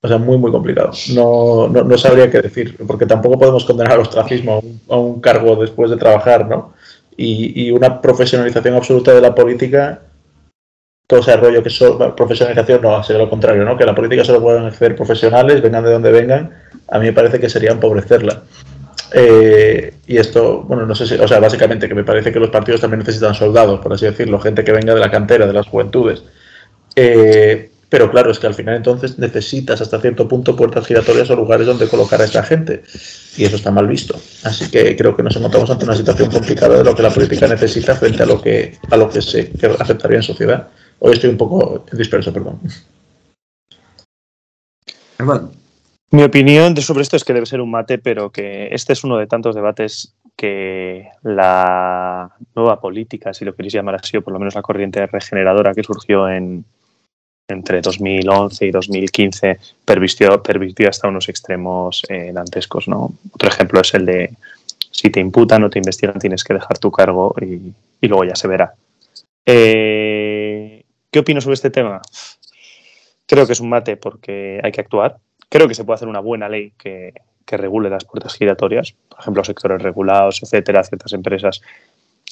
O 0.02 0.08
sea, 0.08 0.18
muy, 0.18 0.38
muy 0.38 0.52
complicado. 0.52 0.92
No, 1.14 1.70
no, 1.70 1.98
sabría 1.98 2.30
qué 2.30 2.42
decir, 2.42 2.76
porque 2.86 3.06
tampoco 3.06 3.40
podemos 3.40 3.64
condenar 3.64 3.94
al 3.94 4.02
ostracismo 4.02 4.62
a 4.90 4.98
un, 4.98 5.22
cargo 5.22 5.56
después 5.56 5.90
de 5.90 5.96
trabajar, 5.96 6.48
¿no? 6.48 6.74
Y, 7.16 7.72
una 7.72 8.02
profesionalización 8.02 8.76
absoluta 8.76 9.14
de 9.14 9.22
la 9.22 9.34
política, 9.34 10.02
todo 11.08 11.22
ese 11.22 11.38
rollo 11.38 11.64
que 11.64 11.70
es 11.70 11.84
profesionalización 12.18 12.82
no, 12.82 13.02
sería 13.02 13.22
lo 13.22 13.30
contrario, 13.30 13.64
¿no? 13.64 13.78
Que 13.78 13.86
la 13.86 13.96
política 13.96 14.26
solo 14.26 14.42
puedan 14.42 14.66
hacer 14.66 14.94
profesionales, 14.96 15.62
vengan 15.62 15.86
de 15.86 15.92
donde 15.94 16.12
vengan, 16.12 16.52
a 16.90 17.00
mí 17.00 17.06
me 17.06 17.14
parece 17.14 17.40
que 17.40 17.50
sería 17.50 17.72
empobrecerla. 17.72 18.44
Eh, 19.14 19.94
y 20.08 20.18
esto, 20.18 20.64
bueno, 20.64 20.86
no 20.86 20.96
sé 20.96 21.06
si, 21.06 21.16
o 21.16 21.28
sea, 21.28 21.40
básicamente 21.40 21.88
que 21.88 21.96
me 21.96 22.04
parece 22.04 22.32
que 22.32 22.40
los 22.40 22.50
partidos 22.50 22.82
también 22.82 23.00
necesitan 23.00 23.36
soldados, 23.36 23.80
por 23.80 23.94
así 23.94 24.06
decirlo, 24.06 24.40
gente 24.40 24.64
que 24.64 24.72
venga 24.72 24.94
de 24.94 25.00
la 25.00 25.12
cantera, 25.12 25.46
de 25.46 25.54
las 25.54 25.68
juventudes. 25.68 26.24
Eh, 26.96 27.70
pero 27.94 28.10
claro, 28.10 28.32
es 28.32 28.40
que 28.40 28.48
al 28.48 28.56
final 28.56 28.76
entonces 28.76 29.20
necesitas 29.20 29.80
hasta 29.80 30.02
cierto 30.02 30.28
punto 30.28 30.56
puertas 30.56 30.88
giratorias 30.88 31.30
o 31.30 31.36
lugares 31.36 31.68
donde 31.68 31.88
colocar 31.88 32.20
a 32.20 32.26
esta 32.26 32.42
gente. 32.42 32.82
Y 33.38 33.46
eso 33.46 33.56
está 33.56 33.70
mal 33.70 33.88
visto. 33.88 34.20
Así 34.44 34.72
que 34.72 34.96
creo 34.96 35.16
que 35.16 35.22
nos 35.22 35.36
encontramos 35.36 35.70
ante 35.70 35.86
una 35.86 35.96
situación 35.96 36.32
complicada 36.32 36.80
de 36.80 36.84
lo 36.84 36.96
que 36.96 37.04
la 37.04 37.12
política 37.12 37.48
necesita 37.48 37.96
frente 37.96 38.24
a 38.24 38.26
lo 38.26 38.42
que, 38.42 38.80
a 38.90 38.98
lo 38.98 39.12
que 39.12 39.22
se 39.22 39.52
aceptaría 39.78 40.18
en 40.18 40.24
sociedad. 40.24 40.70
Hoy 40.98 41.14
estoy 41.14 41.30
un 41.30 41.38
poco 41.38 41.86
disperso, 41.92 42.34
perdón. 42.34 42.60
Mi 46.14 46.22
opinión 46.22 46.78
sobre 46.78 47.02
esto 47.02 47.16
es 47.16 47.24
que 47.24 47.34
debe 47.34 47.48
ser 47.48 47.60
un 47.60 47.72
mate, 47.72 47.98
pero 47.98 48.32
que 48.32 48.68
este 48.72 48.94
es 48.94 49.04
uno 49.04 49.18
de 49.18 49.26
tantos 49.26 49.56
debates 49.56 50.14
que 50.36 51.10
la 51.24 52.30
nueva 52.56 52.80
política, 52.80 53.34
si 53.34 53.44
lo 53.44 53.56
queréis 53.56 53.74
llamar 53.74 53.96
así, 53.96 54.16
o 54.18 54.22
por 54.22 54.32
lo 54.32 54.38
menos 54.38 54.54
la 54.54 54.62
corriente 54.62 55.08
regeneradora 55.08 55.74
que 55.74 55.82
surgió 55.82 56.30
en, 56.30 56.66
entre 57.48 57.82
2011 57.82 58.64
y 58.64 58.70
2015, 58.70 59.60
pervirtió, 59.84 60.88
hasta 60.88 61.08
unos 61.08 61.30
extremos 61.30 62.04
eh, 62.08 62.30
dantescos. 62.32 62.88
¿no? 62.88 63.12
Otro 63.34 63.50
ejemplo 63.50 63.82
es 63.82 63.92
el 63.96 64.06
de 64.06 64.38
si 64.92 65.10
te 65.10 65.20
imputan 65.20 65.64
o 65.64 65.72
te 65.72 65.80
investigan, 65.80 66.20
tienes 66.20 66.44
que 66.44 66.54
dejar 66.54 66.78
tu 66.78 66.92
cargo 66.92 67.34
y, 67.42 67.74
luego 68.08 68.24
ya 68.24 68.36
se 68.36 68.48
verá. 68.48 68.76
Eh, 69.48 70.84
¿Qué 71.10 71.20
opino 71.20 71.42
sobre 71.42 71.56
este 71.56 71.72
tema? 71.72 72.04
Creo 73.26 73.48
que 73.48 73.54
es 73.54 73.60
un 73.60 73.70
mate 73.70 73.98
porque 73.98 74.62
hay 74.64 74.72
que 74.72 74.82
actuar 74.82 75.18
Creo 75.54 75.68
que 75.68 75.76
se 75.76 75.84
puede 75.84 75.98
hacer 75.98 76.08
una 76.08 76.20
buena 76.20 76.50
ley 76.50 76.74
que, 76.76 77.14
regule 77.46 77.88
las 77.88 78.06
puertas 78.06 78.34
giratorias, 78.34 78.96
por 79.08 79.20
ejemplo, 79.20 79.44
sectores 79.44 79.84
regulados, 79.84 80.42
etcétera, 80.42 80.84
ciertas 80.84 81.14
empresas. 81.14 81.62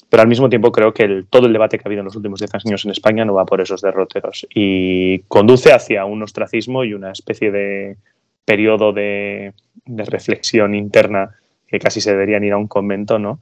Pero 0.10 0.24
al 0.24 0.28
mismo 0.28 0.50
tiempo 0.50 0.72
creo 0.72 0.92
que 0.92 1.26
todo 1.30 1.46
el 1.46 1.54
debate 1.54 1.78
que 1.78 1.84
ha 1.86 1.88
habido 1.88 2.00
en 2.00 2.06
los 2.06 2.16
últimos 2.16 2.40
10 2.40 2.56
años 2.66 2.84
en 2.84 2.90
España 2.90 3.24
no 3.24 3.36
va 3.36 3.46
por 3.46 3.62
esos 3.62 3.82
derroteros 3.82 4.48
y 4.56 5.20
conduce 5.28 5.72
hacia 5.72 6.06
un 6.06 6.24
ostracismo 6.24 6.84
y 6.84 6.96
una 6.96 7.12
especie 7.12 7.52
de 7.52 7.98
periodo 8.44 8.92
de, 8.92 9.54
reflexión 9.86 10.74
interna 10.74 11.36
que 11.68 11.78
casi 11.78 12.02
se 12.02 12.10
deberían 12.10 12.44
ir 12.44 12.54
a 12.54 12.58
un 12.58 12.68
convento, 12.68 13.20
¿no? 13.20 13.38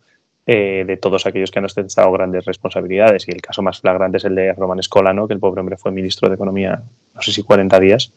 Eh, 0.45 0.83
de 0.85 0.97
todos 0.97 1.25
aquellos 1.25 1.51
que 1.51 1.59
han 1.59 1.65
ostentado 1.65 2.11
grandes 2.11 2.43
responsabilidades. 2.43 3.29
Y 3.29 3.31
el 3.31 3.41
caso 3.41 3.61
más 3.61 3.79
flagrante 3.79 4.17
es 4.17 4.25
el 4.25 4.35
de 4.35 4.51
Roman 4.51 4.79
Escolano, 4.79 5.25
que 5.25 5.35
el 5.35 5.39
pobre 5.39 5.61
hombre 5.61 5.77
fue 5.77 5.93
ministro 5.93 6.27
de 6.27 6.35
Economía, 6.35 6.81
no 7.15 7.21
sé 7.21 7.31
si 7.31 7.43
40 7.43 7.79
días, 7.79 8.11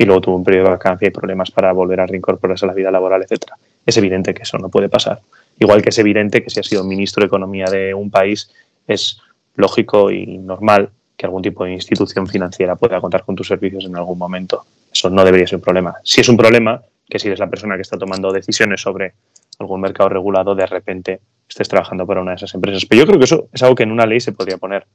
y 0.00 0.06
luego 0.06 0.22
tuvo 0.22 0.36
un 0.36 0.44
periodo 0.44 0.64
de 0.64 0.70
vacancia 0.70 1.08
y 1.08 1.10
problemas 1.10 1.50
para 1.50 1.72
volver 1.72 2.00
a 2.00 2.06
reincorporarse 2.06 2.64
a 2.64 2.68
la 2.68 2.72
vida 2.72 2.90
laboral, 2.90 3.22
etcétera. 3.22 3.58
Es 3.84 3.98
evidente 3.98 4.32
que 4.32 4.44
eso 4.44 4.56
no 4.56 4.70
puede 4.70 4.88
pasar. 4.88 5.20
Igual 5.58 5.82
que 5.82 5.90
es 5.90 5.98
evidente 5.98 6.42
que 6.42 6.48
si 6.48 6.58
ha 6.58 6.62
sido 6.62 6.84
ministro 6.84 7.20
de 7.20 7.26
Economía 7.26 7.66
de 7.66 7.92
un 7.92 8.10
país, 8.10 8.50
es 8.86 9.20
lógico 9.56 10.10
y 10.10 10.38
normal 10.38 10.88
que 11.18 11.26
algún 11.26 11.42
tipo 11.42 11.64
de 11.64 11.72
institución 11.72 12.26
financiera 12.26 12.76
pueda 12.76 12.98
contar 12.98 13.26
con 13.26 13.36
tus 13.36 13.48
servicios 13.48 13.84
en 13.84 13.94
algún 13.94 14.16
momento. 14.16 14.64
Eso 14.90 15.10
no 15.10 15.22
debería 15.22 15.46
ser 15.46 15.56
un 15.56 15.62
problema. 15.62 15.94
Si 16.02 16.22
es 16.22 16.28
un 16.30 16.38
problema, 16.38 16.80
que 17.06 17.18
si 17.18 17.28
eres 17.28 17.38
la 17.38 17.50
persona 17.50 17.76
que 17.76 17.82
está 17.82 17.98
tomando 17.98 18.32
decisiones 18.32 18.80
sobre 18.80 19.12
algún 19.58 19.82
mercado 19.82 20.08
regulado, 20.08 20.54
de 20.54 20.64
repente 20.64 21.20
estés 21.46 21.68
trabajando 21.68 22.06
para 22.06 22.22
una 22.22 22.30
de 22.30 22.36
esas 22.36 22.54
empresas. 22.54 22.86
Pero 22.86 23.00
yo 23.02 23.06
creo 23.06 23.18
que 23.18 23.26
eso 23.26 23.48
es 23.52 23.62
algo 23.62 23.74
que 23.74 23.82
en 23.82 23.92
una 23.92 24.06
ley 24.06 24.20
se 24.20 24.32
podría 24.32 24.56
poner. 24.56 24.86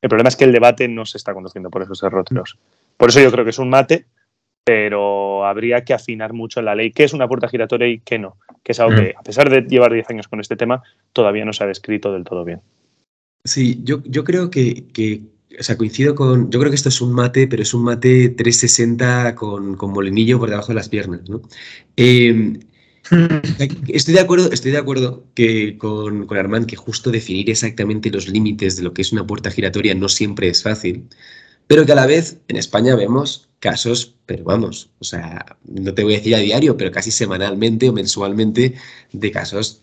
El 0.00 0.08
problema 0.08 0.30
es 0.30 0.36
que 0.36 0.42
el 0.42 0.52
debate 0.52 0.88
no 0.88 1.06
se 1.06 1.16
está 1.16 1.32
conduciendo 1.32 1.70
por 1.70 1.82
esos 1.82 2.00
derroteros. 2.00 2.58
Por 2.96 3.10
eso 3.10 3.20
yo 3.20 3.30
creo 3.30 3.44
que 3.44 3.50
es 3.50 3.58
un 3.60 3.70
mate 3.70 4.06
pero 4.64 5.44
habría 5.44 5.84
que 5.84 5.94
afinar 5.94 6.32
mucho 6.32 6.62
la 6.62 6.74
ley 6.74 6.92
qué 6.92 7.04
es 7.04 7.12
una 7.12 7.28
puerta 7.28 7.48
giratoria 7.48 7.88
y 7.88 7.98
qué 7.98 8.18
no, 8.18 8.36
que 8.62 8.72
es 8.72 8.80
algo 8.80 8.96
que, 8.96 9.14
a 9.16 9.22
pesar 9.22 9.50
de 9.50 9.62
llevar 9.62 9.92
10 9.92 10.10
años 10.10 10.28
con 10.28 10.40
este 10.40 10.56
tema, 10.56 10.82
todavía 11.12 11.44
no 11.44 11.52
se 11.52 11.64
ha 11.64 11.66
descrito 11.66 12.12
del 12.12 12.24
todo 12.24 12.44
bien. 12.44 12.60
Sí, 13.44 13.80
yo, 13.82 14.02
yo 14.04 14.22
creo 14.22 14.50
que, 14.50 14.84
que, 14.92 15.22
o 15.58 15.62
sea, 15.62 15.76
coincido 15.76 16.14
con, 16.14 16.50
yo 16.50 16.60
creo 16.60 16.70
que 16.70 16.76
esto 16.76 16.90
es 16.90 17.00
un 17.00 17.12
mate, 17.12 17.48
pero 17.48 17.62
es 17.62 17.74
un 17.74 17.82
mate 17.82 18.28
360 18.28 19.34
con, 19.34 19.76
con 19.76 19.92
molinillo 19.92 20.38
por 20.38 20.48
debajo 20.48 20.68
de 20.68 20.74
las 20.74 20.88
piernas, 20.88 21.28
¿no? 21.28 21.42
Eh, 21.96 22.60
Estoy 23.88 24.14
de 24.14 24.20
acuerdo, 24.20 24.52
estoy 24.52 24.70
de 24.72 24.78
acuerdo 24.78 25.26
que 25.34 25.76
con, 25.76 26.26
con 26.26 26.38
Armand 26.38 26.66
que 26.66 26.76
justo 26.76 27.10
definir 27.10 27.50
exactamente 27.50 28.10
los 28.10 28.28
límites 28.28 28.76
de 28.76 28.82
lo 28.82 28.92
que 28.92 29.02
es 29.02 29.12
una 29.12 29.26
puerta 29.26 29.50
giratoria 29.50 29.94
no 29.94 30.08
siempre 30.08 30.48
es 30.48 30.62
fácil, 30.62 31.08
pero 31.66 31.86
que 31.86 31.92
a 31.92 31.96
la 31.96 32.06
vez 32.06 32.38
en 32.48 32.56
España 32.56 32.94
vemos 32.96 33.48
casos, 33.60 34.16
pero 34.26 34.44
vamos, 34.44 34.90
o 34.98 35.04
sea, 35.04 35.56
no 35.64 35.94
te 35.94 36.02
voy 36.02 36.14
a 36.14 36.16
decir 36.16 36.34
a 36.34 36.38
diario, 36.38 36.76
pero 36.76 36.90
casi 36.90 37.10
semanalmente 37.10 37.88
o 37.88 37.92
mensualmente 37.92 38.74
de 39.12 39.30
casos 39.30 39.82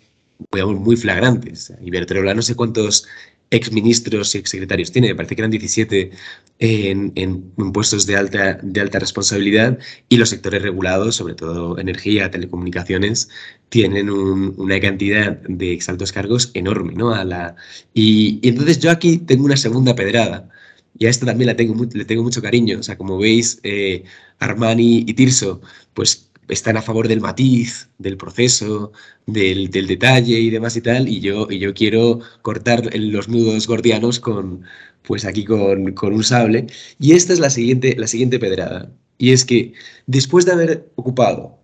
digamos, 0.52 0.80
muy 0.80 0.96
flagrantes. 0.96 1.74
Iberdrola 1.82 2.34
no 2.34 2.42
sé 2.42 2.56
cuántos 2.56 3.08
exministros 3.52 4.36
y 4.36 4.38
exsecretarios 4.38 4.92
tiene, 4.92 5.10
me 5.10 5.16
parece 5.16 5.36
que 5.36 5.42
eran 5.42 5.52
17 5.52 6.12
en, 6.60 7.12
en, 7.16 7.42
puestos 7.74 8.06
de 8.06 8.16
alta, 8.16 8.60
de 8.62 8.82
alta 8.82 9.00
responsabilidad 9.00 9.80
y 10.08 10.18
los 10.18 10.30
sectores 10.30 10.62
regulados, 10.62 11.16
sobre 11.16 11.34
todo 11.34 11.80
energía, 11.80 12.30
telecomunicaciones, 12.30 13.30
tienen 13.70 14.10
una 14.10 14.80
cantidad 14.80 15.38
de 15.48 15.74
exaltos 15.74 16.12
cargos 16.12 16.52
enorme. 16.54 16.94
¿no? 16.94 17.12
A 17.12 17.56
y, 17.94 18.40
entonces 18.48 18.80
yo 18.80 18.92
aquí 18.92 19.18
tengo 19.18 19.46
una 19.46 19.58
segunda 19.58 19.96
pedrada 19.96 20.50
y 20.98 21.06
a 21.06 21.10
esta 21.10 21.26
también 21.26 21.48
la 21.48 21.56
tengo, 21.56 21.76
le 21.94 22.06
tengo 22.06 22.24
mucho 22.24 22.42
cariño. 22.42 22.80
O 22.80 22.84
sea, 22.84 22.98
como 22.98 23.18
veis, 23.18 23.60
eh, 23.64 24.04
Armani 24.40 25.06
y 25.08 25.14
Tirso, 25.14 25.62
pues 25.94 26.30
están 26.50 26.78
a 26.78 26.82
favor 26.82 27.08
del 27.08 27.22
matiz, 27.22 27.90
del 27.98 28.18
proceso, 28.18 28.92
del, 29.26 29.70
detalle 29.70 30.40
y 30.40 30.50
demás 30.50 30.76
y 30.76 30.82
tal, 30.82 31.08
y 31.08 31.20
yo, 31.22 31.48
y 31.50 31.60
yo 31.60 31.74
quiero 31.74 32.20
cortar 32.42 32.90
los 32.96 33.30
nudos 33.30 33.68
gordianos 33.68 34.20
con, 34.20 34.64
pues 35.04 35.26
aquí 35.26 35.46
con, 35.46 35.94
un 36.02 36.24
sable. 36.24 36.68
Y 37.00 37.14
esta 37.14 37.34
es 37.34 37.40
la 37.40 37.50
siguiente, 37.50 37.96
la 37.98 38.08
siguiente 38.08 38.40
pedrada, 38.40 38.92
y 39.18 39.32
es 39.32 39.46
que 39.46 39.74
después 40.08 40.46
de 40.46 40.54
haber 40.54 40.92
ocupado 40.96 41.60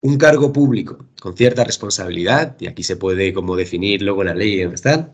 un 0.00 0.16
cargo 0.18 0.52
público 0.52 1.06
con 1.20 1.36
cierta 1.36 1.64
responsabilidad, 1.64 2.56
y 2.60 2.66
aquí 2.66 2.82
se 2.82 2.96
puede 2.96 3.32
como 3.32 3.56
definir 3.56 4.02
luego 4.02 4.24
la 4.24 4.34
ley 4.34 4.62
y 4.62 4.68
tal, 4.80 5.12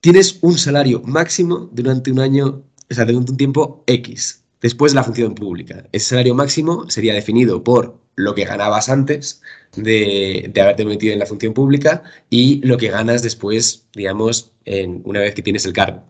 tienes 0.00 0.38
un 0.42 0.58
salario 0.58 1.02
máximo 1.04 1.68
durante 1.72 2.10
un 2.10 2.20
año, 2.20 2.64
o 2.90 2.94
sea, 2.94 3.04
durante 3.04 3.32
un 3.32 3.36
tiempo 3.36 3.84
X, 3.86 4.40
Después 4.60 4.92
la 4.92 5.04
función 5.04 5.34
pública. 5.34 5.86
Ese 5.92 6.10
salario 6.10 6.34
máximo 6.34 6.88
sería 6.90 7.14
definido 7.14 7.64
por 7.64 7.98
lo 8.16 8.34
que 8.34 8.44
ganabas 8.44 8.90
antes 8.90 9.40
de, 9.76 10.52
haberte 10.60 10.84
metido 10.84 11.14
en 11.14 11.18
la 11.18 11.26
función 11.26 11.54
pública 11.54 12.02
y 12.28 12.60
lo 12.66 12.76
que 12.76 12.90
ganas 12.90 13.22
después, 13.22 13.86
digamos, 13.94 14.52
en, 14.66 15.00
una 15.04 15.20
vez 15.20 15.34
que 15.34 15.42
tienes 15.42 15.64
el 15.64 15.72
cargo. 15.72 16.04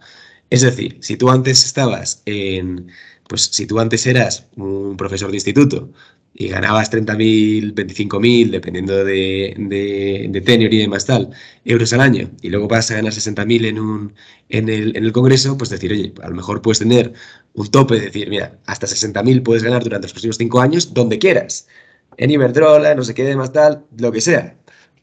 Es 0.51 0.63
decir, 0.63 0.99
si 1.01 1.17
tú 1.17 1.31
antes 1.31 1.65
estabas 1.65 2.23
en, 2.27 2.91
pues 3.29 3.43
si 3.43 3.67
tú 3.67 3.79
antes 3.79 4.05
eras 4.07 4.47
un 4.57 4.97
profesor 4.97 5.31
de 5.31 5.37
instituto 5.37 5.93
y 6.41 6.49
ganabas 6.49 6.91
30.000, 6.91 7.75
25.000, 7.75 8.51
dependiendo 8.51 9.05
de, 9.05 9.55
de, 9.59 10.27
de, 10.31 10.69
y 10.71 10.79
demás 10.79 11.05
tal, 11.05 11.29
euros 11.67 11.93
al 11.93 12.01
año, 12.01 12.31
y 12.41 12.49
luego 12.49 12.67
vas 12.67 12.91
a 12.91 12.95
ganar 12.95 13.13
60.000 13.13 13.67
en, 13.67 13.79
un, 13.79 14.15
en, 14.49 14.71
el, 14.71 14.97
en 14.97 15.05
el 15.05 15.13
Congreso, 15.13 15.59
pues 15.59 15.69
decir, 15.69 15.93
oye, 15.93 16.15
a 16.23 16.31
lo 16.31 16.35
mejor 16.35 16.63
puedes 16.63 16.79
tener 16.79 17.13
un 17.53 17.71
tope, 17.71 17.97
de 17.97 18.07
decir, 18.07 18.31
mira, 18.31 18.59
hasta 18.65 18.87
60.000 18.87 19.43
puedes 19.43 19.63
ganar 19.63 19.85
durante 19.85 20.07
los 20.07 20.13
próximos 20.13 20.39
5 20.39 20.61
años, 20.63 20.95
donde 20.95 21.19
quieras, 21.19 21.69
en 22.17 22.31
Iberdrola, 22.31 22.95
no 22.95 23.05
sé 23.05 23.13
qué 23.13 23.25
demás 23.25 23.53
tal, 23.53 23.85
lo 23.99 24.11
que 24.11 24.23
sea, 24.23 24.57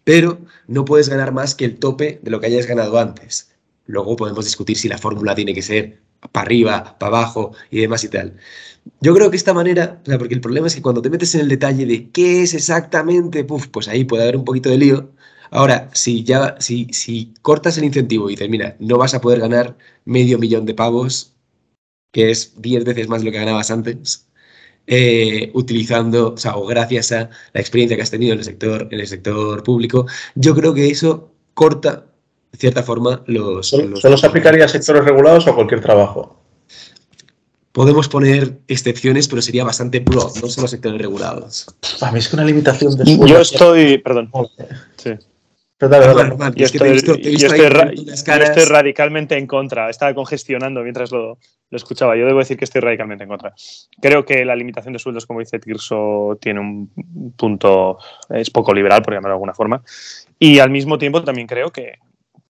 pero 0.03 0.41
no 0.65 0.85
puedes 0.85 1.07
ganar 1.07 1.33
más 1.33 1.53
que 1.53 1.65
el 1.65 1.75
tope 1.77 2.19
de 2.23 2.31
lo 2.31 2.39
que 2.39 2.47
hayas 2.47 2.65
ganado 2.65 2.97
antes. 2.97 3.51
Luego 3.85 4.15
podemos 4.15 4.43
discutir 4.43 4.75
si 4.75 4.89
la 4.89 4.97
fórmula 4.97 5.35
tiene 5.35 5.53
que 5.53 5.61
ser 5.61 5.99
para 6.31 6.45
arriba, 6.45 6.97
para 6.99 7.17
abajo 7.17 7.53
y 7.71 7.81
demás 7.81 8.03
y 8.03 8.09
tal. 8.09 8.37
Yo 9.01 9.13
creo 9.13 9.29
que 9.29 9.37
esta 9.37 9.53
manera, 9.53 10.01
porque 10.17 10.33
el 10.33 10.41
problema 10.41 10.67
es 10.67 10.75
que 10.75 10.81
cuando 10.81 11.01
te 11.01 11.09
metes 11.09 11.35
en 11.35 11.41
el 11.41 11.49
detalle 11.49 11.85
de 11.85 12.09
qué 12.11 12.43
es 12.43 12.53
exactamente, 12.53 13.43
pues 13.43 13.87
ahí 13.87 14.05
puede 14.05 14.23
haber 14.23 14.37
un 14.37 14.45
poquito 14.45 14.69
de 14.69 14.77
lío. 14.77 15.11
Ahora, 15.51 15.89
si 15.93 16.23
ya, 16.23 16.55
si, 16.59 16.87
si 16.91 17.33
cortas 17.41 17.77
el 17.77 17.85
incentivo 17.85 18.29
y 18.29 18.33
dices, 18.33 18.49
mira, 18.49 18.75
no 18.79 18.97
vas 18.97 19.13
a 19.13 19.21
poder 19.21 19.39
ganar 19.39 19.77
medio 20.05 20.37
millón 20.39 20.65
de 20.65 20.73
pavos, 20.73 21.35
que 22.11 22.31
es 22.31 22.61
10 22.61 22.85
veces 22.85 23.07
más 23.09 23.23
lo 23.23 23.31
que 23.31 23.39
ganabas 23.39 23.71
antes, 23.71 24.27
eh, 24.87 25.51
utilizando, 25.53 26.33
o 26.33 26.37
sea, 26.37 26.55
o 26.57 26.65
gracias 26.65 27.11
a 27.11 27.29
la 27.53 27.61
experiencia 27.61 27.97
que 27.97 28.03
has 28.03 28.11
tenido 28.11 28.33
en 28.33 28.39
el 28.39 28.45
sector, 28.45 28.87
en 28.91 28.99
el 28.99 29.07
sector 29.07 29.63
público, 29.63 30.07
yo 30.35 30.55
creo 30.55 30.73
que 30.73 30.89
eso 30.89 31.33
corta, 31.53 32.07
de 32.51 32.57
cierta 32.57 32.83
forma, 32.83 33.23
los... 33.27 33.67
¿Solo, 33.67 34.17
se 34.17 34.25
aplicaría 34.25 34.65
a 34.65 34.67
sectores 34.67 35.03
regulados 35.03 35.47
o 35.47 35.51
a 35.51 35.55
cualquier 35.55 35.81
trabajo? 35.81 36.43
podemos 37.77 38.09
poner 38.09 38.57
excepciones, 38.67 39.27
pero 39.27 39.39
sería 39.39 39.63
bastante 39.63 40.01
pro, 40.01 40.31
no 40.41 40.47
solo 40.47 40.67
sectores 40.67 40.99
regulados. 40.99 41.67
A 42.01 42.11
mí 42.11 42.17
es 42.17 42.27
que 42.27 42.35
una 42.35 42.43
limitación 42.43 42.97
de 42.97 43.05
Yo 43.27 43.39
estoy, 43.39 43.99
perdón. 43.99 44.31
Sí. 44.95 45.11
Yo 45.79 45.87
estoy 48.47 48.65
radicalmente 48.65 49.37
en 49.37 49.45
contra. 49.45 49.91
Estaba 49.91 50.15
congestionando 50.15 50.81
mientras 50.81 51.11
lo, 51.11 51.37
lo, 51.69 51.77
escuchaba. 51.77 52.17
Yo 52.17 52.25
debo 52.25 52.39
decir 52.39 52.57
que 52.57 52.65
estoy 52.65 52.81
radicalmente 52.81 53.25
en 53.25 53.29
contra. 53.29 53.53
Creo 54.01 54.25
que 54.25 54.43
la 54.43 54.55
limitación 54.55 54.93
de 54.93 54.99
sueldos, 54.99 55.27
como 55.27 55.39
dice 55.39 55.59
Tirso, 55.59 56.39
tiene 56.41 56.59
un 56.61 56.89
punto, 57.37 57.99
es 58.29 58.49
poco 58.49 58.73
liberal, 58.73 59.03
por 59.03 59.13
llamarlo 59.13 59.33
de 59.33 59.35
alguna 59.35 59.53
forma. 59.53 59.83
Y 60.39 60.57
al 60.57 60.71
mismo 60.71 60.97
tiempo 60.97 61.23
también 61.23 61.45
creo 61.45 61.71
que, 61.71 61.99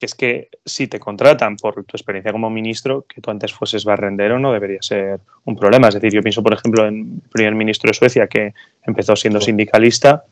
que 0.04 0.06
es 0.06 0.14
que 0.14 0.48
si 0.64 0.86
te 0.86 1.00
contratan 1.00 1.56
por 1.56 1.82
tu 1.84 1.96
experiencia 1.96 2.32
como 2.32 2.50
ministro, 2.50 3.06
que 3.08 3.20
tú 3.20 3.30
antes 3.30 3.52
fueses 3.54 3.84
barrendero 3.84 4.38
no 4.38 4.52
debería 4.52 4.82
ser 4.82 5.20
un 5.44 5.56
problema. 5.56 5.88
Es 5.88 5.94
decir, 5.94 6.12
yo 6.12 6.22
pienso, 6.22 6.42
por 6.42 6.52
ejemplo, 6.52 6.86
en 6.86 7.22
el 7.24 7.30
primer 7.30 7.54
ministro 7.54 7.88
de 7.88 7.94
Suecia 7.94 8.26
que 8.26 8.52
empezó 8.86 9.16
siendo 9.16 9.40
sindicalista, 9.40 10.24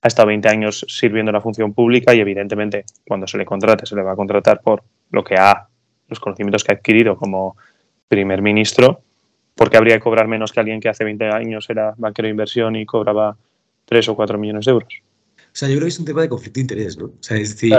ha 0.00 0.08
estado 0.08 0.28
20 0.28 0.48
años 0.48 0.86
sirviendo 0.88 1.30
en 1.30 1.34
la 1.34 1.40
función 1.40 1.74
pública 1.74 2.14
y 2.14 2.20
evidentemente 2.20 2.84
cuando 3.06 3.26
se 3.26 3.38
le 3.38 3.44
contrate 3.44 3.86
se 3.86 3.94
le 3.94 4.02
va 4.02 4.12
a 4.12 4.16
contratar 4.16 4.60
por 4.60 4.82
lo 5.10 5.22
que 5.22 5.34
ha, 5.34 5.68
los 6.08 6.20
conocimientos 6.20 6.64
que 6.64 6.72
ha 6.72 6.76
adquirido 6.76 7.16
como 7.16 7.56
primer 8.08 8.42
ministro, 8.42 9.02
porque 9.54 9.76
habría 9.76 9.96
que 9.96 10.00
cobrar 10.00 10.28
menos 10.28 10.52
que 10.52 10.60
alguien 10.60 10.80
que 10.80 10.88
hace 10.88 11.04
20 11.04 11.26
años 11.26 11.68
era 11.68 11.94
banquero 11.96 12.26
de 12.26 12.30
inversión 12.30 12.76
y 12.76 12.86
cobraba 12.86 13.36
3 13.84 14.08
o 14.08 14.16
4 14.16 14.38
millones 14.38 14.64
de 14.64 14.72
euros. 14.72 14.94
O 15.38 15.42
sea, 15.52 15.68
yo 15.68 15.74
creo 15.74 15.84
que 15.84 15.90
es 15.90 15.98
un 15.98 16.04
tema 16.04 16.22
de 16.22 16.28
conflicto 16.28 16.58
de 16.58 16.62
interés, 16.62 16.98
¿no? 16.98 17.06
O 17.06 17.22
sea, 17.22 17.36
es 17.36 17.50
decir, 17.50 17.74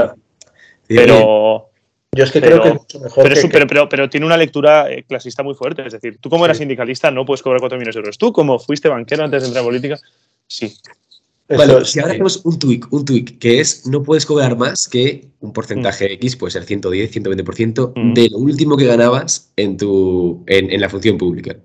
pero. 0.87 1.69
Yo 2.15 2.23
es 2.23 2.31
que 2.31 2.39
creo 2.39 2.61
que 2.61 2.69
es 2.69 2.75
mucho 2.75 2.99
mejor. 3.01 3.67
Pero, 3.67 3.89
pero, 3.89 4.09
tiene 4.09 4.25
una 4.25 4.37
lectura 4.37 4.89
eh, 4.89 5.03
clasista 5.03 5.43
muy 5.43 5.53
fuerte. 5.53 5.85
Es 5.85 5.91
decir, 5.91 6.17
tú 6.21 6.29
como 6.29 6.45
eras 6.45 6.57
sindicalista 6.57 7.11
no 7.11 7.25
puedes 7.25 7.43
cobrar 7.43 7.59
4 7.59 7.77
millones 7.77 7.95
de 7.95 7.99
euros. 7.99 8.17
Tú, 8.17 8.31
como 8.31 8.57
fuiste 8.57 8.87
banquero 8.87 9.25
antes 9.25 9.41
de 9.41 9.47
entrar 9.47 9.63
en 9.63 9.67
política, 9.67 9.99
sí. 10.47 10.73
Bueno, 11.47 11.85
si 11.85 11.99
ahora 11.99 12.13
hacemos 12.13 12.43
un 12.43 12.57
tweak, 12.57 12.91
un 12.91 13.05
tweak, 13.05 13.37
que 13.37 13.59
es 13.59 13.85
no 13.85 14.01
puedes 14.01 14.25
cobrar 14.25 14.57
más 14.57 14.87
que 14.87 15.27
un 15.41 15.53
porcentaje 15.53 16.09
mm. 16.09 16.11
X, 16.13 16.35
puede 16.37 16.51
ser 16.51 16.63
110, 16.63 17.15
120% 17.15 17.93
mm. 17.95 18.13
de 18.13 18.29
lo 18.29 18.37
último 18.39 18.77
que 18.77 18.85
ganabas 18.85 19.51
en, 19.55 19.77
tu, 19.77 20.43
en, 20.47 20.79
la 20.81 20.89
función 20.89 21.17
pública. 21.17 21.55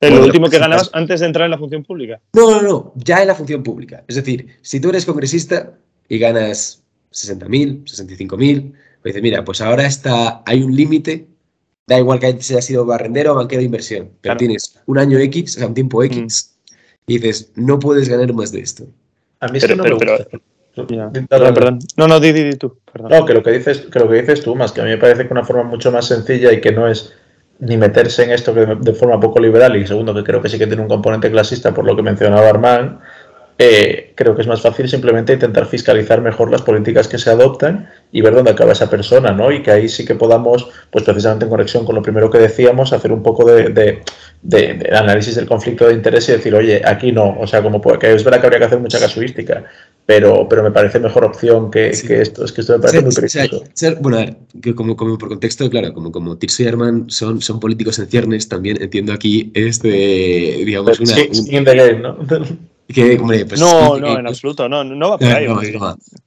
¿En 0.00 0.16
lo 0.16 0.24
último 0.24 0.50
que 0.50 0.58
ganabas 0.58 0.90
antes 0.94 1.20
de 1.20 1.26
entrar 1.26 1.44
en 1.44 1.52
la 1.52 1.58
función 1.58 1.84
pública? 1.84 2.20
No, 2.34 2.50
no, 2.50 2.62
no, 2.62 2.92
ya 2.96 3.22
en 3.22 3.28
la 3.28 3.34
función 3.34 3.62
pública. 3.62 4.04
Es 4.08 4.16
decir, 4.16 4.48
si 4.62 4.80
tú 4.80 4.88
eres 4.88 5.06
congresista 5.06 5.78
y 6.08 6.18
ganas 6.18 6.82
60.000, 7.12 7.84
65.000. 7.84 8.72
Pues 9.02 9.14
dices, 9.14 9.22
mira, 9.22 9.44
pues 9.44 9.60
ahora 9.60 9.86
está, 9.86 10.42
hay 10.46 10.62
un 10.62 10.74
límite, 10.74 11.26
da 11.86 11.98
igual 11.98 12.18
que 12.18 12.26
haya 12.26 12.62
sido 12.62 12.84
barrendero 12.84 13.32
o 13.32 13.36
banquero 13.36 13.60
de 13.60 13.66
inversión, 13.66 14.10
pero 14.20 14.36
tienes 14.36 14.78
un 14.86 14.98
año 14.98 15.18
X, 15.18 15.56
o 15.56 15.58
sea, 15.60 15.68
un 15.68 15.74
tiempo 15.74 16.02
X, 16.02 16.56
mm. 16.70 17.12
y 17.12 17.18
dices, 17.18 17.52
no 17.54 17.78
puedes 17.78 18.08
ganar 18.08 18.32
más 18.32 18.52
de 18.52 18.60
esto. 18.60 18.86
A 19.40 19.48
mí 19.48 19.58
pero, 19.60 19.76
no 19.76 19.84
pero, 19.84 19.98
Perdón, 21.28 21.54
perdón. 21.54 21.78
No, 21.96 22.06
no, 22.06 22.20
di, 22.20 22.32
di, 22.32 22.56
tú. 22.56 22.78
No, 23.08 23.24
que 23.24 23.32
lo 23.32 23.42
que, 23.42 23.52
dices, 23.52 23.86
que 23.90 23.98
lo 23.98 24.08
que 24.08 24.20
dices 24.20 24.42
tú, 24.42 24.54
más 24.54 24.72
que 24.72 24.82
a 24.82 24.84
mí 24.84 24.90
me 24.90 24.98
parece 24.98 25.26
que 25.26 25.32
una 25.32 25.44
forma 25.44 25.62
mucho 25.62 25.90
más 25.90 26.06
sencilla 26.06 26.52
y 26.52 26.60
que 26.60 26.72
no 26.72 26.86
es 26.86 27.14
ni 27.58 27.78
meterse 27.78 28.24
en 28.24 28.32
esto 28.32 28.52
que 28.52 28.66
de 28.66 28.92
forma 28.92 29.18
poco 29.18 29.40
liberal 29.40 29.74
y 29.76 29.86
segundo 29.86 30.14
que 30.14 30.22
creo 30.22 30.42
que 30.42 30.50
sí 30.50 30.58
que 30.58 30.66
tiene 30.66 30.82
un 30.82 30.88
componente 30.88 31.30
clasista 31.30 31.72
por 31.72 31.86
lo 31.86 31.96
que 31.96 32.02
mencionaba 32.02 32.48
Armand, 32.48 32.98
eh, 33.58 34.12
creo 34.14 34.34
que 34.34 34.42
es 34.42 34.48
más 34.48 34.60
fácil 34.60 34.86
simplemente 34.86 35.32
intentar 35.32 35.64
fiscalizar 35.66 36.20
mejor 36.20 36.50
las 36.50 36.60
políticas 36.60 37.08
que 37.08 37.16
se 37.16 37.30
adoptan 37.30 37.88
y 38.12 38.20
ver 38.20 38.34
dónde 38.34 38.50
acaba 38.50 38.72
esa 38.72 38.90
persona, 38.90 39.32
¿no? 39.32 39.50
Y 39.50 39.62
que 39.62 39.70
ahí 39.70 39.88
sí 39.88 40.04
que 40.04 40.14
podamos, 40.14 40.68
pues 40.90 41.04
precisamente 41.04 41.46
en 41.46 41.50
conexión 41.50 41.86
con 41.86 41.94
lo 41.94 42.02
primero 42.02 42.30
que 42.30 42.38
decíamos, 42.38 42.92
hacer 42.92 43.12
un 43.12 43.22
poco 43.22 43.46
de, 43.46 44.02
análisis 44.92 45.36
del 45.36 45.46
conflicto 45.46 45.88
de 45.88 45.94
interés 45.94 46.28
y 46.28 46.32
decir, 46.32 46.54
oye, 46.54 46.82
aquí 46.84 47.12
no, 47.12 47.34
o 47.40 47.46
sea, 47.46 47.62
como 47.62 47.80
que 47.80 48.12
es 48.12 48.22
verdad 48.22 48.40
que 48.40 48.46
habría 48.46 48.58
que 48.58 48.66
hacer 48.66 48.78
mucha 48.78 49.00
casuística, 49.00 49.64
pero, 50.04 50.46
pero 50.46 50.62
me 50.62 50.70
parece 50.70 51.00
mejor 51.00 51.24
opción 51.24 51.70
que, 51.70 51.88
esto, 51.88 52.44
es 52.44 52.52
que 52.52 52.60
esto 52.60 52.74
me 52.74 52.80
parece 52.80 53.00
muy 53.00 53.14
peligroso. 53.14 53.64
bueno, 54.00 54.18
a 54.18 54.20
ver, 54.20 54.36
que 54.60 54.74
como, 54.74 54.96
como, 54.96 55.16
por 55.16 55.30
contexto, 55.30 55.70
claro, 55.70 55.94
como, 55.94 56.12
como 56.12 56.36
Tirso 56.36 56.62
y 56.62 56.66
Herman 56.66 57.08
son, 57.08 57.40
son 57.40 57.58
políticos 57.58 57.98
en 58.00 58.06
ciernes, 58.08 58.50
también 58.50 58.76
entiendo 58.82 59.14
aquí 59.14 59.50
este, 59.54 59.88
digamos, 59.88 61.00
una... 61.00 61.14
Sí, 61.14 61.56
un, 61.56 61.64
game, 61.64 62.00
¿no? 62.00 62.18
Pues, 62.86 63.60
no, 63.60 63.98
no, 63.98 64.18
en 64.18 64.26
absoluto, 64.26 64.68
no, 64.68 64.84
no 64.84 65.10
va 65.10 65.18
por 65.18 65.28
ahí. 65.28 65.46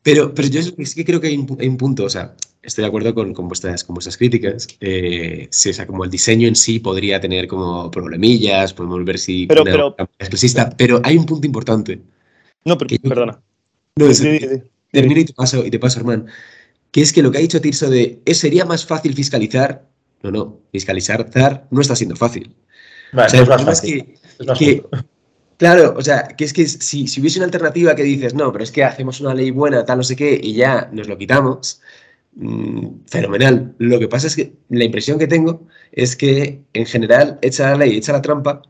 Pero, 0.04 0.34
pero 0.34 0.48
yo 0.50 0.62
sí 0.62 0.96
que 0.96 1.06
creo 1.06 1.22
que 1.22 1.28
hay 1.28 1.38
un, 1.38 1.78
punto, 1.78 2.04
o 2.04 2.10
sea, 2.10 2.34
estoy 2.62 2.82
de 2.84 2.88
acuerdo 2.90 3.14
con, 3.16 3.34
con, 3.34 3.48
vuestras, 3.48 3.86
con 3.86 3.94
vuestras 3.94 4.18
críticas. 4.18 4.68
Eh, 4.82 5.48
sí, 5.52 5.70
o 5.70 5.74
sea, 5.74 5.88
como 5.88 6.04
el 6.04 6.12
diseño 6.12 6.50
en 6.50 6.56
sí 6.56 6.80
podría 6.80 7.22
tener 7.22 7.48
como 7.48 7.90
problemillas, 7.90 8.74
podemos 8.74 9.04
ver 9.06 9.20
si 9.20 9.48
pero, 9.48 9.64
pero, 9.64 9.96
es 10.18 10.56
pero 10.78 11.00
hay 11.04 11.18
un 11.18 11.26
punto 11.26 11.48
importante. 11.48 12.02
No, 12.66 12.78
pero, 12.78 12.94
perdona. 13.08 13.40
No, 13.96 14.08
termino 14.92 15.22
y 15.22 15.26
te 15.26 15.34
paso, 15.34 15.66
y 15.66 15.72
te 15.72 15.80
paso, 15.80 16.00
hermano. 16.00 16.26
Que 16.92 17.02
es 17.02 17.14
que 17.14 17.22
lo 17.22 17.32
que 17.32 17.38
ha 17.38 17.42
dicho 17.42 17.62
Tirso 17.62 17.90
de 17.90 18.22
¿es, 18.26 18.40
sería 18.40 18.66
más 18.66 18.86
fácil 18.86 19.14
fiscalizar. 19.14 19.88
No, 20.24 20.32
no, 20.32 20.60
fiscalizar 20.74 21.30
no 21.72 21.82
está 21.82 21.96
siendo 21.96 22.18
fácil. 22.18 22.54
o 23.14 23.30
sea, 23.30 23.42
es 23.42 23.48
más 23.48 23.64
fácil. 23.64 24.16
que, 24.58 24.84
Claro, 25.60 25.94
o 25.98 26.02
sea, 26.02 26.24
que 26.38 26.46
es 26.46 26.54
que 26.54 26.66
si, 26.68 27.06
si, 27.08 27.20
hubiese 27.20 27.38
una 27.40 27.46
alternativa 27.48 27.94
que 27.94 28.04
dices, 28.04 28.34
no, 28.34 28.50
pero 28.54 28.64
es 28.64 28.72
que 28.72 28.82
hacemos 28.86 29.20
una 29.20 29.34
ley 29.34 29.52
buena, 29.52 29.84
tal, 29.86 29.98
no 29.98 30.04
sé 30.04 30.16
qué, 30.16 30.40
y 30.42 30.54
ya 30.54 30.90
nos 30.94 31.10
lo 31.10 31.18
quitamos, 31.18 31.82
mmm, 32.36 32.88
fenomenal. 33.08 33.76
Lo 33.78 34.00
que 34.00 34.08
pasa 34.08 34.28
es 34.28 34.36
que 34.38 34.54
la 34.70 34.86
impresión 34.86 35.20
que 35.20 35.28
tengo 35.28 35.68
es 35.92 36.16
que 36.16 36.62
en 36.74 36.86
general 36.86 37.40
echa 37.42 37.72
la 37.72 37.78
ley, 37.78 37.98
echa 37.98 38.14
la 38.14 38.22
trampa, 38.22 38.62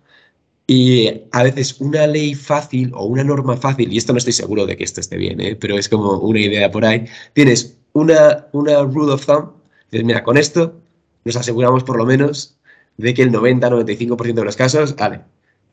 y 0.65 1.10
a 1.32 1.43
veces 1.43 1.80
una 1.80 2.08
ley 2.08 2.34
fácil 2.36 2.91
o 2.95 3.06
una 3.06 3.23
norma 3.23 3.58
fácil, 3.58 3.93
y 3.93 3.97
esto 3.97 4.13
no 4.13 4.17
estoy 4.17 4.34
seguro 4.34 4.65
de 4.65 4.75
que 4.78 4.84
esto 4.84 5.02
esté 5.02 5.17
bien, 5.17 5.39
¿eh? 5.41 5.56
pero 5.56 5.78
es 5.78 5.89
como 5.89 6.17
una 6.19 6.39
idea 6.39 6.71
por 6.71 6.86
ahí, 6.86 7.06
tienes 7.34 7.78
una, 7.93 8.47
una 8.54 8.82
rule 8.84 9.13
of 9.13 9.25
thumb, 9.25 9.52
dices, 9.91 10.06
mira, 10.06 10.23
con 10.23 10.38
esto 10.38 10.82
nos 11.25 11.36
aseguramos 11.36 11.84
por 11.84 11.97
lo 11.97 12.06
menos 12.06 12.58
de 12.97 13.13
que 13.13 13.23
el 13.23 13.32
90-95% 13.32 14.34
de 14.34 14.45
los 14.45 14.56
casos, 14.56 14.95
vale, 14.95 15.21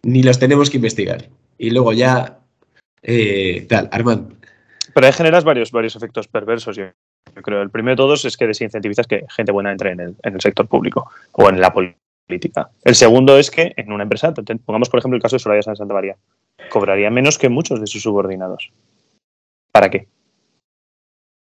ni 0.06 0.22
los 0.22 0.38
tenemos 0.38 0.70
que 0.70 0.76
investigar. 0.76 1.28
Y 1.58 1.70
luego 1.70 1.92
ya, 1.92 2.38
eh, 3.02 3.66
tal, 3.68 3.88
Armand. 3.90 4.36
Pero 4.94 5.06
ahí 5.06 5.12
generas 5.12 5.42
varios, 5.42 5.72
varios 5.72 5.96
efectos 5.96 6.28
perversos, 6.28 6.76
yo, 6.76 6.84
creo. 7.42 7.60
El 7.60 7.70
primero 7.70 7.94
de 7.94 7.96
todos 7.96 8.24
es 8.24 8.36
que 8.36 8.46
desincentivizas 8.46 9.06
que 9.06 9.26
gente 9.28 9.52
buena 9.52 9.72
entre 9.72 9.90
en 9.90 10.00
el, 10.00 10.16
en 10.22 10.34
el 10.34 10.40
sector 10.40 10.68
público 10.68 11.10
o 11.32 11.48
en 11.50 11.60
la 11.60 11.72
política. 11.72 12.70
El 12.84 12.94
segundo 12.94 13.36
es 13.36 13.50
que 13.50 13.74
en 13.76 13.92
una 13.92 14.04
empresa, 14.04 14.32
pongamos 14.64 14.88
por 14.88 15.00
ejemplo 15.00 15.16
el 15.16 15.22
caso 15.22 15.36
de 15.36 15.40
Soraya 15.40 15.62
San 15.62 15.76
Santa 15.76 15.92
María, 15.92 16.16
cobraría 16.70 17.10
menos 17.10 17.36
que 17.36 17.48
muchos 17.48 17.80
de 17.80 17.88
sus 17.88 18.02
subordinados. 18.02 18.70
¿Para 19.72 19.90
qué? 19.90 20.06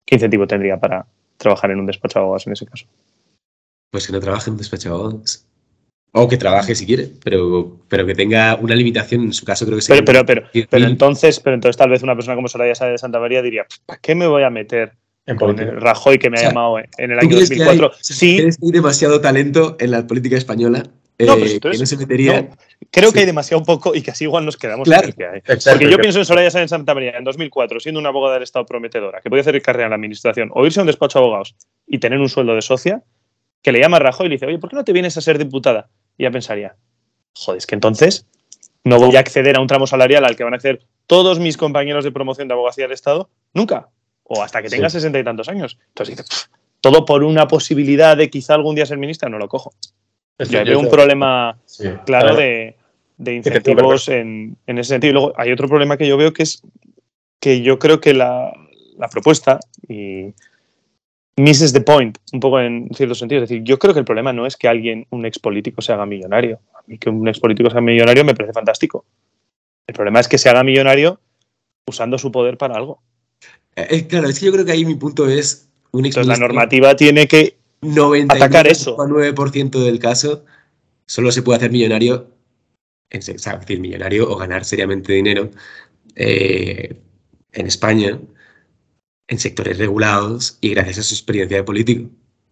¿Qué 0.05 0.17
incentivo 0.17 0.47
tendría 0.49 0.79
para 0.81 1.07
trabajar 1.37 1.71
en 1.71 1.79
un 1.79 1.87
despacho 1.87 2.19
de 2.19 2.23
abogados 2.23 2.47
en 2.49 2.55
ese 2.55 2.67
caso? 2.67 2.87
Pues 3.91 4.07
que 4.07 4.13
no 4.13 4.21
trabaje 4.21 4.51
en 4.51 4.55
un 4.55 4.59
despacho 4.59 4.89
de 4.89 4.95
abogados. 4.95 5.48
O 6.13 6.27
que 6.27 6.37
trabaje 6.37 6.75
si 6.75 6.87
quiere, 6.87 7.09
pero, 7.23 7.77
pero 7.89 8.07
que 8.07 8.15
tenga 8.15 8.57
una 8.57 8.75
limitación, 8.75 9.23
en 9.23 9.33
su 9.33 9.45
caso 9.45 9.67
creo 9.67 9.77
que 9.77 9.83
sí. 9.83 9.93
Pero, 10.05 10.25
pero, 10.25 10.43
pero, 10.71 10.87
entonces, 10.87 11.39
pero 11.39 11.55
entonces 11.55 11.77
tal 11.77 11.91
vez 11.91 12.03
una 12.03 12.15
persona 12.15 12.35
como 12.35 12.49
Soraya 12.49 12.73
de 12.87 12.99
Santa 12.99 13.21
María 13.21 13.43
diría, 13.43 13.67
¿para 13.85 14.01
qué 14.01 14.15
me 14.15 14.27
voy 14.27 14.43
a 14.43 14.51
meter 14.51 14.93
con 15.39 15.59
el 15.59 15.79
Rajoy 15.81 16.19
que 16.19 16.31
me 16.31 16.39
ha 16.39 16.45
llamado 16.45 16.79
en 16.79 17.11
el 17.11 17.19
año 17.19 17.39
2004? 17.39 17.93
sí. 18.01 18.39
¿Crees 18.39 18.57
que 18.57 18.67
hay 18.67 18.73
demasiado 18.73 19.21
talento 19.21 19.77
en 19.79 19.91
la 19.91 20.07
política 20.07 20.37
española? 20.37 20.85
No, 21.27 21.37
pues 21.37 21.55
eh, 21.55 21.61
que 21.61 21.79
no 21.79 21.87
se 21.87 21.97
metería. 21.97 22.49
creo 22.93 23.13
que 23.13 23.21
hay 23.21 23.27
demasiado 23.27 23.65
poco 23.65 23.95
y 23.95 24.03
que 24.03 24.13
así 24.13 24.25
igual 24.25 24.45
nos 24.45 24.57
quedamos 24.57 24.87
claro. 24.87 25.09
que 25.13 25.27
hay. 25.27 25.41
Porque 25.41 25.91
yo 25.91 25.99
pienso 25.99 26.21
en 26.21 26.25
Soraya 26.25 26.49
de 26.49 26.69
Santa 26.69 26.95
María 26.95 27.19
en 27.19 27.25
2004, 27.25 27.81
siendo 27.81 27.99
una 27.99 28.11
abogada 28.11 28.35
del 28.35 28.45
Estado 28.45 28.65
prometedora, 28.65 29.21
que 29.21 29.29
podía 29.29 29.41
hacer 29.41 29.61
carrera 29.61 29.87
en 29.87 29.91
la 29.91 29.97
administración, 29.97 30.51
o 30.55 30.65
irse 30.65 30.79
a 30.79 30.85
un 30.85 30.87
despacho 30.87 31.19
de 31.19 31.25
abogados 31.25 31.57
y 31.87 31.99
tener 31.99 32.21
un 32.21 32.29
sueldo 32.29 32.55
de 32.55 32.63
socia, 32.63 33.03
que 33.63 33.73
le 33.73 33.81
llama 33.81 33.97
a 33.97 34.01
Rajoy 34.01 34.27
y 34.27 34.29
le 34.31 34.35
dice, 34.37 34.47
oye, 34.47 34.59
¿por 34.59 34.71
qué 34.71 34.77
no 34.77 34.85
te 34.85 34.93
vienes 34.93 35.17
a 35.17 35.21
ser 35.21 35.39
diputada? 35.39 35.89
Y 36.17 36.25
ya 36.25 36.31
pensaría, 36.31 36.77
joder, 37.35 37.59
es 37.59 37.67
que 37.67 37.75
entonces 37.75 38.27
no 38.85 38.99
voy 38.99 39.17
a 39.17 39.21
acceder 39.21 39.57
a 39.57 39.61
un 39.61 39.67
tramo 39.67 39.87
salarial 39.87 40.25
al 40.25 40.37
que 40.37 40.45
van 40.45 40.55
a 40.55 40.57
acceder 40.57 40.87
todos 41.07 41.39
mis 41.39 41.57
compañeros 41.57 42.05
de 42.05 42.13
promoción 42.13 42.49
de 42.49 42.55
abogacía 42.55 42.85
del 42.85 42.93
Estado, 42.93 43.31
nunca, 43.55 43.89
o 44.25 44.43
hasta 44.43 44.63
que 44.63 44.69
tenga 44.69 44.91
sesenta 44.91 45.19
y 45.19 45.25
tantos 45.25 45.49
años. 45.49 45.79
Entonces 45.89 46.17
dice, 46.17 46.29
todo 46.81 47.05
por 47.05 47.25
una 47.25 47.49
posibilidad 47.49 48.17
de 48.17 48.31
quizá 48.31 48.55
algún 48.55 48.75
día 48.75 48.87
ser 48.87 48.99
ministra, 48.99 49.29
no 49.29 49.39
lo 49.39 49.49
cojo. 49.49 49.73
Yo 50.39 50.65
veo 50.65 50.79
un 50.79 50.89
problema 50.89 51.59
claro 52.07 52.37
de, 52.37 52.77
incentivos 53.19 54.09
en, 54.09 54.57
ese 54.67 54.85
sentido. 54.85 55.11
Y 55.11 55.15
luego 55.15 55.33
hay 55.37 55.51
otro 55.51 55.67
problema 55.67 55.97
que 55.97 56.07
yo 56.07 56.17
veo 56.17 56.33
que 56.33 56.45
es 56.45 56.63
que 57.41 57.63
yo 57.63 57.79
creo 57.79 58.01
que 58.01 58.15
la, 58.15 58.53
la 58.97 59.09
propuesta, 59.09 59.59
y 59.89 60.35
misses 61.39 61.73
the 61.73 61.81
point, 61.81 62.19
un 62.33 62.41
poco 62.41 62.61
en 62.61 62.89
cierto 62.95 63.15
sentido. 63.15 63.43
Es 63.43 63.49
decir, 63.49 63.65
yo 63.65 63.79
creo 63.79 63.95
que 63.95 64.01
el 64.01 64.07
problema 64.07 64.33
no 64.33 64.47
es 64.47 64.57
que 64.57 64.69
alguien, 64.69 65.07
un 65.11 65.25
ex 65.27 65.39
político, 65.39 65.83
se 65.83 65.93
haga 65.93 66.07
millonario. 66.07 66.61
A 66.75 66.83
mí 66.87 66.99
que 66.99 67.11
un 67.11 67.27
ex 67.29 67.41
político 67.41 67.71
sea 67.71 67.81
millonario 67.81 68.25
me 68.25 68.35
parece 68.35 68.53
fantástico. 68.53 69.05
El 69.87 69.95
problema 69.95 70.21
es 70.21 70.29
que 70.29 70.39
se 70.39 70.49
haga 70.49 70.65
millonario 70.65 71.21
usando 71.87 72.19
su 72.19 72.31
poder 72.31 72.59
para 72.59 72.77
algo. 72.77 73.03
Eh, 73.77 73.87
eh, 73.91 74.07
claro, 74.07 74.29
es 74.29 74.39
que 74.39 74.47
yo 74.47 74.53
creo 74.53 74.65
que 74.65 74.73
ahí 74.73 74.85
mi 74.85 74.97
punto 74.97 75.29
es 75.29 75.69
un 75.93 76.05
Entonces, 76.05 76.27
la 76.27 76.37
normativa 76.37 76.95
tiene 76.97 77.27
que 77.27 77.57
atacar 78.29 78.67
eso. 78.67 78.97
9% 78.97 79.71
del 79.83 79.99
caso 79.99 80.45
solo 81.07 81.33
se 81.33 81.43
puede 81.43 81.57
hacer 81.57 81.71
millonario, 81.71 82.29
en, 83.09 83.21
o 83.21 83.39
sea, 83.39 83.57
decir, 83.57 83.81
millonario 83.81 84.31
o 84.31 84.37
ganar 84.37 84.65
seriamente 84.65 85.15
dinero 85.15 85.51
eh, 86.15 87.01
en 87.53 87.67
España 87.67 88.21
en 89.29 89.39
sectores 89.39 89.79
regulados 89.79 90.59
y 90.61 90.71
gracias 90.71 90.99
a 90.99 91.03
su 91.03 91.15
experiencia 91.15 91.59
de 91.59 91.65
político. 91.65 92.11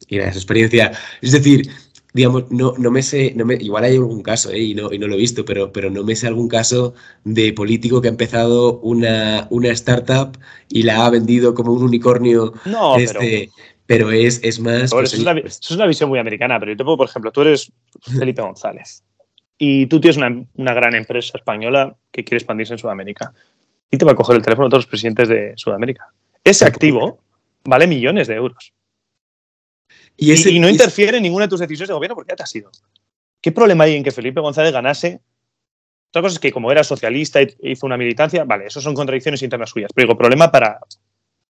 Y 0.09 0.17
gracias 0.17 0.37
a 0.37 0.39
su 0.41 0.41
experiencia. 0.41 0.93
Es 1.23 1.33
decir, 1.33 1.71
digamos, 2.17 2.51
no, 2.51 2.75
no 2.79 2.91
me 2.91 3.03
sé, 3.03 3.33
no 3.37 3.45
me, 3.45 3.55
igual 3.57 3.85
hay 3.85 3.97
algún 3.97 4.23
caso, 4.23 4.51
¿eh? 4.51 4.59
y, 4.59 4.75
no, 4.75 4.93
y 4.93 4.99
no 4.99 5.07
lo 5.07 5.15
he 5.15 5.19
visto, 5.19 5.45
pero, 5.45 5.71
pero 5.71 5.91
no 5.91 6.03
me 6.03 6.17
sé 6.17 6.27
algún 6.27 6.49
caso 6.49 6.95
de 7.25 7.53
político 7.53 8.01
que 8.01 8.09
ha 8.09 8.11
empezado 8.11 8.79
una, 8.81 9.47
una 9.51 9.69
startup 9.71 10.39
y 10.69 10.83
la 10.83 11.05
ha 11.05 11.11
vendido 11.11 11.55
como 11.55 11.73
un 11.73 11.83
unicornio. 11.83 12.55
No, 12.65 12.97
este, 12.97 13.51
pero, 13.87 14.11
es, 14.11 14.41
es 14.43 14.59
más. 14.61 14.91
Pues, 14.93 15.12
eso, 15.12 15.17
es 15.17 15.71
una, 15.71 15.87
visión 15.87 16.09
muy 16.09 16.19
americana, 16.19 16.59
pero 16.59 16.73
yo 16.73 16.79
te 16.79 16.85
puedo, 16.85 16.97
por 16.97 17.09
ejemplo, 17.09 17.31
tú 17.33 17.43
eres 17.43 17.71
Felipe 18.19 18.43
González 18.43 19.03
y 19.59 19.87
tú 19.87 20.01
tienes 20.01 20.17
una, 20.17 20.45
una 20.55 20.75
gran 20.75 20.95
empresa 20.95 21.37
española 21.37 21.97
que 22.11 22.25
quiere 22.25 22.39
expandirse 22.39 22.75
en 22.75 22.79
Sudamérica 22.79 23.33
y 23.91 23.97
te 23.99 24.05
va 24.05 24.12
a 24.12 24.17
coger 24.17 24.37
el 24.37 24.43
teléfono 24.43 24.67
a 24.67 24.71
todos 24.71 24.85
los 24.85 24.91
presidentes 24.91 25.29
de 25.29 25.53
Sudamérica 25.57 26.12
ese 26.47 26.65
activo 26.65 27.19
vale 27.65 27.87
millones 27.87 28.29
de 28.29 28.35
euros. 28.35 28.73
Y, 30.17 30.59
no 30.61 30.71
interfiere 30.71 31.19
en 31.19 31.25
ninguna 31.25 31.45
de 31.45 31.51
tus 31.51 31.61
decisiones 31.61 31.89
de 31.89 31.95
gobierno 31.95 32.15
porque 32.15 32.33
ya 32.33 32.37
te 32.37 32.45
has 32.45 32.55
ido. 32.55 32.71
¿Qué 33.41 33.53
problema 33.53 33.85
hay 33.85 33.97
en 33.97 34.05
que 34.05 34.13
Felipe 34.13 34.41
González 34.41 34.73
ganase? 34.73 35.21
Otra 36.11 36.23
cosa 36.23 36.35
es 36.35 36.39
que 36.39 36.53
como 36.53 36.73
era 36.73 36.85
socialista 36.85 37.43
y 37.43 37.49
hizo 37.61 37.85
una 37.85 37.99
militancia, 37.99 38.45
vale, 38.45 38.67
eso 38.67 38.81
son 38.81 38.95
contradicciones 38.95 39.43
internas 39.43 39.71
suyas. 39.71 39.91
Pero 39.95 40.07
digo, 40.07 40.19
problema 40.19 40.51
para 40.51 40.79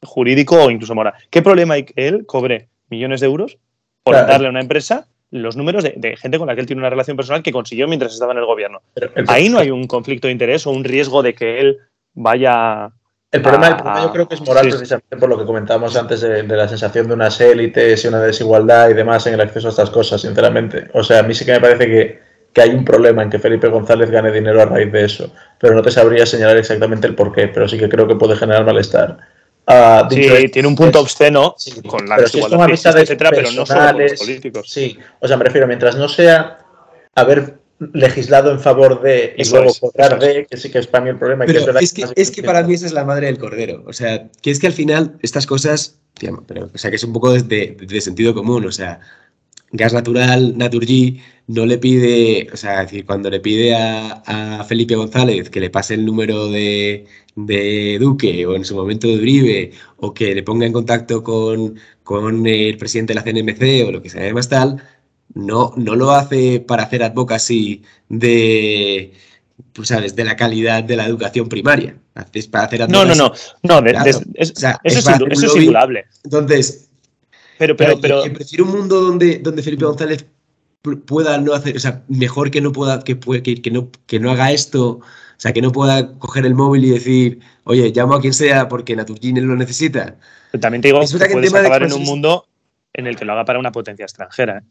jurídico 0.02 0.62
o 0.62 0.70
incluso 0.70 0.94
moral. 0.94 1.14
¿Qué 1.30 1.42
problema 1.42 1.74
hay 1.74 1.84
que 1.84 1.94
él 1.96 2.26
cobre 2.26 2.68
millones 2.88 3.20
de 3.20 3.26
euros 3.26 3.58
por 4.04 4.14
darle 4.14 4.46
a 4.46 4.50
una 4.50 4.60
empresa 4.60 5.08
los 5.30 5.56
números 5.56 5.82
de, 5.82 6.16
gente 6.18 6.38
con 6.38 6.46
la 6.46 6.54
que 6.54 6.60
él 6.60 6.66
tiene 6.66 6.80
una 6.80 6.90
relación 6.90 7.16
personal 7.16 7.42
que 7.42 7.52
consiguió 7.52 7.88
mientras 7.88 8.12
estaba 8.12 8.32
en 8.32 8.38
el 8.38 8.44
gobierno? 8.44 8.82
Ahí 9.28 9.48
no 9.48 9.58
hay 9.58 9.70
un 9.70 9.86
conflicto 9.86 10.28
de 10.28 10.32
interés 10.32 10.66
o 10.66 10.70
un 10.70 10.84
riesgo 10.84 11.22
de 11.22 11.34
que 11.34 11.58
él 11.58 11.78
vaya 12.12 12.92
el 13.32 13.40
problema, 13.40 13.78
yo 13.78 13.82
ah, 13.86 14.10
creo 14.12 14.28
que 14.28 14.34
es 14.34 14.42
moral 14.42 14.68
precisamente 14.68 15.16
por 15.16 15.26
lo 15.26 15.38
que 15.38 15.46
comentábamos 15.46 15.96
antes 15.96 16.20
de, 16.20 16.42
la 16.42 16.68
sensación 16.68 17.08
de 17.08 17.14
unas 17.14 17.40
élites 17.40 18.04
y 18.04 18.08
una 18.08 18.20
desigualdad 18.20 18.90
y 18.90 18.94
demás 18.94 19.26
en 19.26 19.32
el 19.32 19.40
acceso 19.40 19.68
a 19.68 19.70
estas 19.70 19.88
cosas, 19.88 20.20
sinceramente. 20.20 20.88
O 20.92 21.02
sea, 21.02 21.20
a 21.20 21.22
mí 21.22 21.34
sí 21.34 21.46
que 21.46 21.52
me 21.52 21.60
parece 21.60 21.86
que, 21.86 22.20
que, 22.52 22.60
hay 22.60 22.70
un 22.70 22.84
problema 22.84 23.22
en 23.22 23.30
que 23.30 23.38
Felipe 23.38 23.68
González 23.68 24.10
gane 24.10 24.30
dinero 24.30 24.60
a 24.60 24.66
raíz 24.66 24.92
de 24.92 25.06
eso, 25.06 25.32
pero 25.58 25.74
no 25.74 25.80
te 25.80 25.90
sabría 25.90 26.26
señalar 26.26 26.58
exactamente 26.58 27.06
el 27.06 27.14
porqué, 27.14 27.48
pero 27.48 27.66
sí 27.66 27.78
que 27.78 27.88
creo 27.88 28.06
que 28.06 28.16
puede 28.16 28.36
generar 28.36 28.66
malestar. 28.66 29.16
Uh, 29.66 30.10
sí, 30.10 30.48
tiene 30.48 30.68
un 30.68 30.76
punto 30.76 31.00
obsceno 31.00 31.54
con 31.86 32.06
la 32.06 32.18
desigualdad, 32.18 32.68
etcétera, 32.68 33.30
pero 33.30 33.50
no 33.52 33.64
solo 33.64 33.98
los 33.98 34.12
políticos. 34.12 34.68
Sí, 34.68 34.98
o 35.20 35.26
sea, 35.26 35.38
me 35.38 35.44
refiero, 35.44 35.66
mientras 35.66 35.96
no 35.96 36.06
sea 36.06 36.58
haber 37.14 37.61
legislado 37.92 38.50
en 38.50 38.60
favor 38.60 39.02
de 39.02 39.34
y 39.36 39.48
luego 39.50 39.72
cobrar 39.80 40.18
de, 40.18 40.46
que 40.48 40.56
sí 40.56 40.70
que 40.70 40.78
es 40.78 40.86
para 40.86 41.04
mí 41.04 41.10
el 41.10 41.18
problema. 41.18 41.44
Pero 41.46 41.78
es, 41.78 41.92
que, 41.92 42.04
es 42.14 42.30
que 42.30 42.42
para 42.42 42.62
mí 42.62 42.74
esa 42.74 42.86
es 42.86 42.92
la 42.92 43.04
madre 43.04 43.26
del 43.26 43.38
cordero. 43.38 43.82
O 43.86 43.92
sea, 43.92 44.28
que 44.40 44.50
es 44.50 44.58
que 44.58 44.66
al 44.66 44.72
final 44.72 45.16
estas 45.22 45.46
cosas, 45.46 45.98
pero, 46.46 46.70
o 46.72 46.78
sea, 46.78 46.90
que 46.90 46.96
es 46.96 47.04
un 47.04 47.12
poco 47.12 47.32
de, 47.32 47.76
de, 47.78 48.00
sentido 48.00 48.34
común. 48.34 48.66
O 48.66 48.72
sea, 48.72 49.00
gas 49.72 49.92
natural, 49.92 50.56
Naturgy, 50.56 51.20
no 51.46 51.66
le 51.66 51.78
pide, 51.78 52.48
o 52.52 52.56
sea, 52.56 52.82
decir, 52.82 53.04
cuando 53.04 53.30
le 53.30 53.40
pide 53.40 53.74
a, 53.74 54.22
a, 54.26 54.64
Felipe 54.64 54.94
González 54.94 55.50
que 55.50 55.60
le 55.60 55.70
pase 55.70 55.94
el 55.94 56.04
número 56.04 56.48
de, 56.48 57.06
de, 57.34 57.98
Duque 58.00 58.46
o 58.46 58.54
en 58.54 58.64
su 58.64 58.74
momento 58.76 59.06
de 59.08 59.16
Uribe 59.16 59.72
o 59.96 60.14
que 60.14 60.34
le 60.34 60.42
ponga 60.42 60.66
en 60.66 60.72
contacto 60.72 61.22
con, 61.22 61.78
con 62.02 62.46
el 62.46 62.76
presidente 62.76 63.14
de 63.14 63.20
la 63.20 63.24
CNMC 63.24 63.88
o 63.88 63.92
lo 63.92 64.02
que 64.02 64.10
sea 64.10 64.32
más 64.34 64.48
tal, 64.48 64.82
no, 65.34 65.72
no 65.76 65.96
lo 65.96 66.10
hace 66.10 66.60
para 66.60 66.84
hacer 66.84 67.02
advocacy 67.02 67.82
de, 68.08 69.12
pues, 69.72 69.88
¿sabes? 69.88 70.14
de 70.14 70.24
la 70.24 70.36
calidad 70.36 70.84
de 70.84 70.96
la 70.96 71.06
educación 71.06 71.48
primaria. 71.48 71.96
Es 72.32 72.46
para 72.46 72.64
hacer 72.64 72.88
No, 72.90 73.04
no, 73.04 73.14
no. 73.14 73.32
no 73.62 73.86
eso, 73.86 74.22
es, 74.34 75.56
indudable. 75.56 76.04
Entonces, 76.24 76.90
pero, 77.58 77.76
pero, 77.76 78.00
pero, 78.00 78.22
prefiero 78.24 78.64
un 78.64 78.72
mundo 78.72 79.00
donde, 79.00 79.38
donde 79.38 79.62
Felipe 79.62 79.84
González 79.84 80.26
pueda 81.06 81.38
no 81.38 81.54
hacer, 81.54 81.76
o 81.76 81.80
sea, 81.80 82.02
mejor 82.08 82.50
que 82.50 82.60
no 82.60 82.72
pueda, 82.72 83.02
que, 83.02 83.18
que, 83.18 83.62
que, 83.62 83.70
no, 83.70 83.88
que 84.06 84.18
no 84.18 84.30
haga 84.30 84.50
esto, 84.50 84.88
o 84.90 85.02
sea, 85.36 85.52
que 85.52 85.62
no 85.62 85.72
pueda 85.72 86.18
coger 86.18 86.44
el 86.44 86.54
móvil 86.54 86.84
y 86.84 86.90
decir, 86.90 87.40
oye, 87.64 87.92
llamo 87.94 88.14
a 88.14 88.20
quien 88.20 88.34
sea 88.34 88.68
porque 88.68 88.96
Naturgine 88.96 89.40
lo 89.40 89.56
necesita. 89.56 90.16
también 90.60 90.82
te 90.82 90.88
digo, 90.88 91.00
que 91.00 91.28
puedes 91.30 91.54
acabar 91.54 91.84
en 91.84 91.92
un 91.92 92.02
mundo 92.02 92.46
en 92.92 93.06
el 93.06 93.16
que 93.16 93.24
lo 93.24 93.32
haga 93.32 93.44
para 93.44 93.58
una 93.58 93.72
potencia 93.72 94.04
extranjera. 94.04 94.58
¿eh? 94.58 94.62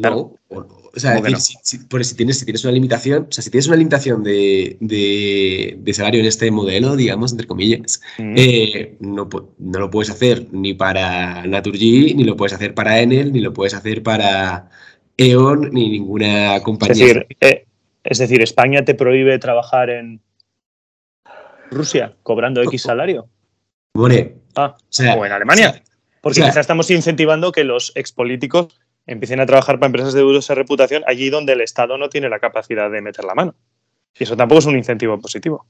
No, 0.00 0.34
o, 0.48 0.92
sea, 0.94 1.16
si, 1.38 1.86
tienes, 2.14 2.38
si 2.38 2.44
tienes 2.44 2.64
una 2.64 2.72
limitación, 2.72 3.26
o 3.28 3.32
sea, 3.32 3.42
si 3.42 3.50
tienes 3.50 3.68
una 3.68 3.76
limitación 3.76 4.22
de, 4.22 4.76
de, 4.80 5.92
salario 5.94 6.20
en 6.20 6.26
este 6.26 6.50
modelo, 6.50 6.96
digamos, 6.96 7.32
entre 7.32 7.46
comillas, 7.46 8.00
eh, 8.18 8.96
no, 9.00 9.28
no, 9.58 9.78
lo 9.78 9.90
puedes 9.90 10.10
hacer 10.10 10.46
ni 10.52 10.74
para 10.74 11.46
Naturgy, 11.46 12.14
ni 12.14 12.24
lo 12.24 12.36
puedes 12.36 12.52
hacer 12.52 12.74
para 12.74 13.00
Enel, 13.00 13.32
ni 13.32 13.40
lo 13.40 13.52
puedes 13.52 13.74
hacer 13.74 14.02
para 14.02 14.70
E.ON, 15.16 15.70
ni 15.72 15.90
ninguna 15.90 16.60
compañía. 16.62 16.94
Es 16.94 17.14
decir, 17.14 17.26
eh, 17.40 17.66
es 18.04 18.18
decir, 18.18 18.40
España 18.42 18.84
te 18.84 18.94
prohíbe 18.94 19.38
trabajar 19.38 19.90
en 19.90 20.20
Rusia 21.70 22.14
cobrando 22.22 22.62
X 22.62 22.82
salario. 22.82 23.28
Bueno, 23.94 24.30
ah, 24.56 24.76
o, 25.16 25.26
en 25.26 25.32
Alemania. 25.32 25.82
Porque 26.20 26.40
quizás 26.40 26.58
estamos 26.58 26.90
incentivando 26.90 27.52
que 27.52 27.64
los 27.64 27.92
expolíticos 27.94 28.78
empiecen 29.08 29.40
a 29.40 29.46
trabajar 29.46 29.78
para 29.78 29.88
empresas 29.88 30.14
de 30.14 30.20
dudosa 30.20 30.54
reputación 30.54 31.02
allí 31.06 31.30
donde 31.30 31.54
el 31.54 31.62
Estado 31.62 31.98
no 31.98 32.08
tiene 32.08 32.28
la 32.28 32.38
capacidad 32.38 32.90
de 32.90 33.02
meter 33.02 33.24
la 33.24 33.34
mano. 33.34 33.54
Y 34.18 34.22
eso 34.24 34.36
tampoco 34.36 34.60
es 34.60 34.66
un 34.66 34.76
incentivo 34.76 35.18
positivo. 35.20 35.66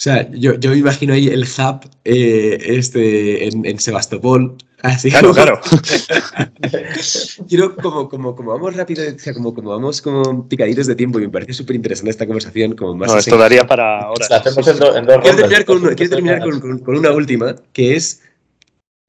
O 0.00 0.02
sea, 0.02 0.30
yo, 0.30 0.54
yo 0.54 0.70
me 0.70 0.78
imagino 0.78 1.12
ahí 1.12 1.28
el 1.28 1.42
hub 1.42 1.80
eh, 2.06 2.56
este, 2.62 3.46
en, 3.46 3.78
Sebastopol. 3.78 4.56
Así 4.80 5.10
claro, 5.10 5.34
claro. 5.34 5.60
Quiero, 7.48 7.76
como, 7.76 8.08
como, 8.08 8.34
como 8.34 8.52
vamos 8.52 8.74
rápido, 8.74 9.04
o 9.14 9.18
sea, 9.18 9.34
como, 9.34 9.52
como 9.52 9.68
vamos 9.68 10.00
como 10.00 10.48
picaditos 10.48 10.86
de 10.86 10.94
tiempo 10.94 11.18
y 11.18 11.24
me 11.24 11.28
parece 11.28 11.52
súper 11.52 11.76
interesante 11.76 12.10
esta 12.12 12.24
conversación. 12.24 12.74
Como 12.76 12.94
más 12.94 13.12
no, 13.12 13.18
esto 13.18 13.36
daría 13.36 13.66
para 13.66 14.00
ahora. 14.00 14.26
quiero 14.42 15.36
terminar, 15.36 15.64
con, 15.66 15.80
quiero 15.94 16.10
terminar 16.16 16.40
con, 16.40 16.78
con, 16.78 16.96
una 16.96 17.10
última, 17.10 17.56
que 17.74 17.94
es 17.96 18.22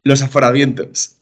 los 0.04 0.22
aforamientos. 0.22 1.21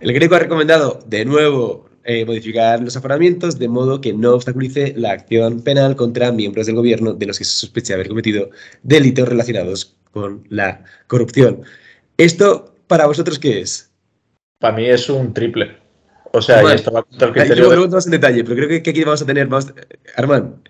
El 0.00 0.12
Greco 0.12 0.34
ha 0.34 0.40
recomendado 0.40 1.00
de 1.06 1.24
nuevo 1.24 1.88
eh, 2.04 2.24
modificar 2.24 2.80
los 2.80 2.96
aforamientos 2.96 3.58
de 3.58 3.68
modo 3.68 4.00
que 4.00 4.12
no 4.12 4.34
obstaculice 4.34 4.94
la 4.96 5.12
acción 5.12 5.62
penal 5.62 5.96
contra 5.96 6.30
miembros 6.32 6.66
del 6.66 6.76
gobierno 6.76 7.14
de 7.14 7.26
los 7.26 7.38
que 7.38 7.44
se 7.44 7.52
sospecha 7.52 7.94
haber 7.94 8.08
cometido 8.08 8.50
delitos 8.82 9.28
relacionados 9.28 9.96
con 10.12 10.46
la 10.48 10.84
corrupción. 11.08 11.62
¿Esto 12.16 12.74
para 12.86 13.06
vosotros 13.06 13.38
qué 13.38 13.60
es? 13.60 13.90
Para 14.58 14.76
mí 14.76 14.86
es 14.86 15.08
un 15.08 15.34
triple. 15.34 15.76
O 16.32 16.42
sea, 16.42 16.62
ya 16.62 16.74
esto 16.74 16.92
va 16.92 17.02
contra 17.02 17.28
el 17.28 17.34
criterio. 17.34 17.64
Yo 17.64 17.70
pregunto 17.70 17.96
más 17.96 18.06
en 18.06 18.12
detalle, 18.12 18.44
pero 18.44 18.56
creo 18.56 18.82
que, 18.82 18.90
aquí 18.90 19.04
vamos 19.04 19.22
a 19.22 19.26
tener 19.26 19.48
más. 19.48 19.72
Armand, 20.16 20.68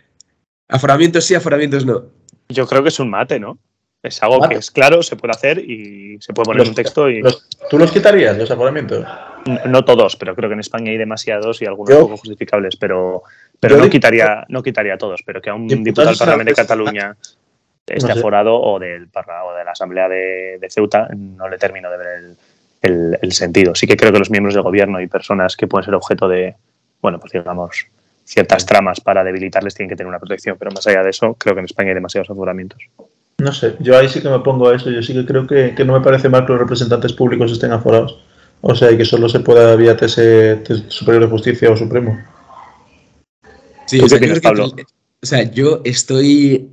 aforamientos 0.68 1.24
sí, 1.24 1.34
aforamientos 1.34 1.84
no. 1.84 2.04
Yo 2.48 2.66
creo 2.66 2.82
que 2.82 2.88
es 2.88 3.00
un 3.00 3.10
mate, 3.10 3.40
¿no? 3.40 3.58
Es 4.02 4.22
algo 4.22 4.48
que 4.48 4.56
es 4.56 4.70
claro, 4.70 5.02
se 5.02 5.16
puede 5.16 5.32
hacer 5.32 5.58
y 5.58 6.18
se 6.20 6.32
puede 6.32 6.46
poner 6.46 6.68
un 6.68 6.74
texto 6.74 7.10
y. 7.10 7.22
¿Tú 7.68 7.78
los 7.78 7.90
quitarías, 7.90 8.36
los 8.36 8.50
aforamientos? 8.50 9.04
No, 9.66 9.84
todos, 9.84 10.16
pero 10.16 10.34
creo 10.34 10.48
que 10.48 10.54
en 10.54 10.60
España 10.60 10.90
hay 10.90 10.96
demasiados 10.96 11.62
y 11.62 11.66
algunos 11.66 11.96
poco 11.96 12.16
justificables, 12.16 12.76
pero, 12.76 13.22
pero 13.60 13.76
no, 13.76 13.88
quitaría, 13.88 14.44
no 14.48 14.62
quitaría 14.62 14.98
todos, 14.98 15.22
pero 15.24 15.40
que 15.40 15.50
a 15.50 15.54
un 15.54 15.66
diputado 15.66 16.08
del 16.08 16.18
Parlamento 16.18 16.50
de 16.50 16.56
Cataluña 16.56 17.16
esté 17.86 18.12
aforado 18.12 18.60
o 18.60 18.78
del 18.78 19.08
o 19.14 19.54
de 19.54 19.64
la 19.64 19.70
Asamblea 19.70 20.08
de, 20.08 20.66
Ceuta 20.68 21.08
no 21.16 21.48
le 21.48 21.58
termino 21.58 21.90
de 21.90 21.96
ver 21.96 22.36
el, 22.82 23.32
sentido. 23.32 23.74
Sí 23.74 23.86
que 23.86 23.96
creo 23.96 24.12
que 24.12 24.18
los 24.18 24.30
miembros 24.30 24.54
del 24.54 24.62
gobierno 24.62 25.00
y 25.00 25.06
personas 25.06 25.56
que 25.56 25.66
pueden 25.66 25.84
ser 25.84 25.94
objeto 25.94 26.28
de, 26.28 26.56
bueno, 27.00 27.20
pues 27.20 27.32
digamos, 27.32 27.86
ciertas 28.24 28.66
tramas 28.66 29.00
para 29.00 29.22
debilitarles 29.22 29.74
tienen 29.74 29.90
que 29.90 29.96
tener 29.96 30.08
una 30.08 30.18
protección, 30.18 30.56
pero 30.58 30.70
más 30.72 30.86
allá 30.86 31.02
de 31.02 31.10
eso, 31.10 31.34
creo 31.34 31.54
que 31.54 31.60
en 31.60 31.66
España 31.66 31.90
hay 31.90 31.94
demasiados 31.94 32.30
aforamientos. 32.30 32.82
No 33.38 33.52
sé, 33.52 33.76
yo 33.80 33.96
ahí 33.98 34.08
sí 34.08 34.20
que 34.20 34.30
me 34.30 34.38
pongo 34.40 34.68
a 34.68 34.76
eso. 34.76 34.90
Yo 34.90 35.02
sí 35.02 35.12
que 35.12 35.26
creo 35.26 35.46
que, 35.46 35.74
no 35.84 35.92
me 35.92 36.00
parece 36.00 36.28
mal 36.28 36.46
que 36.46 36.52
los 36.52 36.60
representantes 36.60 37.12
públicos 37.12 37.52
estén 37.52 37.72
aforados. 37.72 38.18
O 38.62 38.74
sea, 38.74 38.90
y 38.90 38.96
que 38.96 39.04
solo 39.04 39.28
se 39.28 39.40
pueda 39.40 39.76
vía 39.76 39.96
TS, 39.96 40.18
Superior 40.88 41.24
de 41.24 41.30
Justicia 41.30 41.70
o 41.70 41.76
Supremo. 41.76 42.18
Sí, 43.86 44.00
o 45.22 45.26
sea, 45.26 45.50
yo 45.50 45.80
estoy 45.84 46.72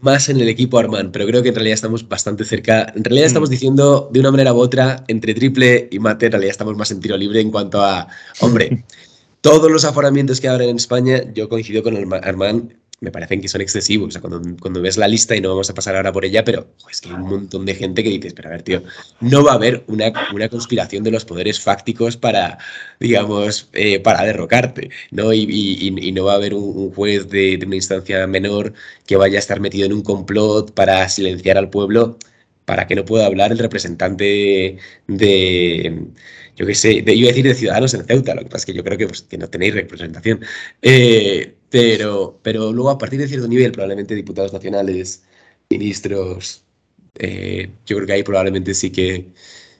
más 0.00 0.28
en 0.28 0.40
el 0.40 0.48
equipo 0.48 0.78
Arman, 0.78 1.12
pero 1.12 1.26
creo 1.26 1.42
que 1.42 1.50
en 1.50 1.54
realidad 1.54 1.74
estamos 1.74 2.08
bastante 2.08 2.44
cerca. 2.44 2.92
En 2.94 3.04
realidad 3.04 3.26
estamos 3.26 3.50
mm. 3.50 3.52
diciendo 3.52 4.08
de 4.12 4.20
una 4.20 4.30
manera 4.30 4.54
u 4.54 4.58
otra, 4.58 5.04
entre 5.08 5.34
triple 5.34 5.88
y 5.90 5.98
mate, 5.98 6.26
en 6.26 6.32
realidad 6.32 6.52
estamos 6.52 6.76
más 6.76 6.90
en 6.90 7.00
tiro 7.00 7.16
libre 7.16 7.40
en 7.40 7.50
cuanto 7.50 7.82
a, 7.82 8.06
hombre, 8.40 8.84
todos 9.40 9.70
los 9.70 9.84
aforamientos 9.84 10.40
que 10.40 10.48
habrá 10.48 10.64
en 10.64 10.76
España, 10.76 11.22
yo 11.34 11.48
coincido 11.48 11.82
con 11.82 11.96
Arman, 12.14 12.74
me 13.00 13.10
parecen 13.10 13.40
que 13.40 13.48
son 13.48 13.60
excesivos. 13.60 14.08
O 14.08 14.10
sea, 14.12 14.20
cuando, 14.20 14.42
cuando, 14.60 14.80
ves 14.82 14.96
la 14.96 15.08
lista, 15.08 15.34
y 15.34 15.40
no 15.40 15.50
vamos 15.50 15.70
a 15.70 15.74
pasar 15.74 15.96
ahora 15.96 16.12
por 16.12 16.24
ella, 16.24 16.44
pero 16.44 16.74
es 16.90 17.00
que 17.00 17.08
hay 17.08 17.14
un 17.14 17.28
montón 17.28 17.66
de 17.66 17.74
gente 17.74 18.02
que 18.02 18.10
dices, 18.10 18.34
pero 18.34 18.48
a 18.48 18.52
ver, 18.52 18.62
tío, 18.62 18.82
no 19.20 19.44
va 19.44 19.52
a 19.52 19.54
haber 19.54 19.84
una, 19.88 20.12
una 20.34 20.48
conspiración 20.48 21.02
de 21.04 21.10
los 21.10 21.24
poderes 21.24 21.60
fácticos 21.60 22.16
para, 22.16 22.58
digamos, 22.98 23.68
eh, 23.72 24.00
para 24.00 24.24
derrocarte, 24.24 24.90
¿no? 25.10 25.32
Y, 25.32 25.46
y, 25.50 26.12
no 26.12 26.24
va 26.24 26.32
a 26.32 26.36
haber 26.36 26.54
un, 26.54 26.92
juez 26.92 27.28
de, 27.30 27.56
de, 27.56 27.66
una 27.66 27.76
instancia 27.76 28.26
menor 28.26 28.74
que 29.06 29.16
vaya 29.16 29.36
a 29.36 29.40
estar 29.40 29.60
metido 29.60 29.86
en 29.86 29.92
un 29.92 30.02
complot 30.02 30.74
para 30.74 31.08
silenciar 31.08 31.56
al 31.58 31.70
pueblo 31.70 32.18
para 32.64 32.86
que 32.86 32.94
no 32.94 33.04
pueda 33.04 33.26
hablar 33.26 33.52
el 33.52 33.58
representante 33.58 34.78
de 35.06 36.10
yo 36.60 36.66
qué 36.66 36.74
sé, 36.74 37.00
de, 37.02 37.14
iba 37.14 37.28
a 37.28 37.32
decir 37.32 37.46
de 37.46 37.54
ciudadanos 37.54 37.94
en 37.94 38.04
Ceuta, 38.04 38.34
lo 38.34 38.42
que 38.42 38.50
pasa 38.50 38.58
es 38.58 38.66
que 38.66 38.74
yo 38.74 38.84
creo 38.84 38.98
que, 38.98 39.06
pues, 39.06 39.22
que 39.22 39.38
no 39.38 39.48
tenéis 39.48 39.74
representación. 39.74 40.40
Eh, 40.82 41.54
pero, 41.70 42.38
pero 42.42 42.72
luego, 42.72 42.90
a 42.90 42.98
partir 42.98 43.20
de 43.20 43.28
cierto 43.28 43.48
nivel, 43.48 43.72
probablemente 43.72 44.14
diputados 44.14 44.52
nacionales, 44.52 45.22
ministros, 45.70 46.64
eh, 47.18 47.70
yo 47.86 47.96
creo 47.96 48.06
que 48.06 48.12
ahí 48.14 48.22
probablemente 48.22 48.74
sí 48.74 48.90
que, 48.90 49.32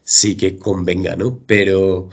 sí 0.04 0.36
que 0.36 0.56
convenga, 0.58 1.16
¿no? 1.16 1.40
Pero, 1.46 2.10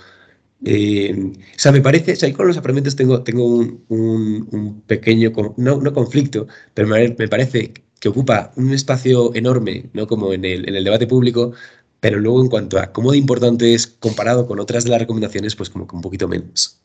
eh, 0.66 1.16
o 1.16 1.60
sea, 1.60 1.72
me 1.72 1.82
parece, 1.82 2.14
o 2.14 2.16
sea, 2.16 2.34
con 2.34 2.48
los 2.48 2.58
apartamentos 2.58 2.96
tengo, 2.96 3.24
tengo 3.24 3.46
un, 3.46 3.84
un, 3.90 4.82
pequeño, 4.82 5.32
no, 5.58 5.82
no, 5.82 5.94
conflicto, 5.94 6.48
pero 6.74 6.88
me, 6.88 7.10
parece 7.28 7.74
que 8.00 8.10
ocupa 8.10 8.52
un 8.56 8.74
espacio 8.74 9.34
enorme, 9.36 9.90
¿no? 9.94 10.08
Como 10.08 10.34
en 10.34 10.46
el, 10.46 10.84
debate 10.84 11.08
público, 11.08 11.54
pero 12.00 12.20
luego 12.20 12.42
en 12.42 12.50
cuanto 12.50 12.80
a 12.80 12.92
cómo 12.92 13.12
de 13.12 13.18
importante 13.18 13.74
es 13.74 13.88
comparado 13.88 14.48
con 14.48 14.60
otras 14.60 14.84
de 14.84 14.92
las 14.92 15.00
recomendaciones, 15.00 15.56
pues 15.56 15.70
como 15.70 15.88
que 15.88 15.96
un 15.96 16.02
poquito 16.02 16.28
menos. 16.28 16.80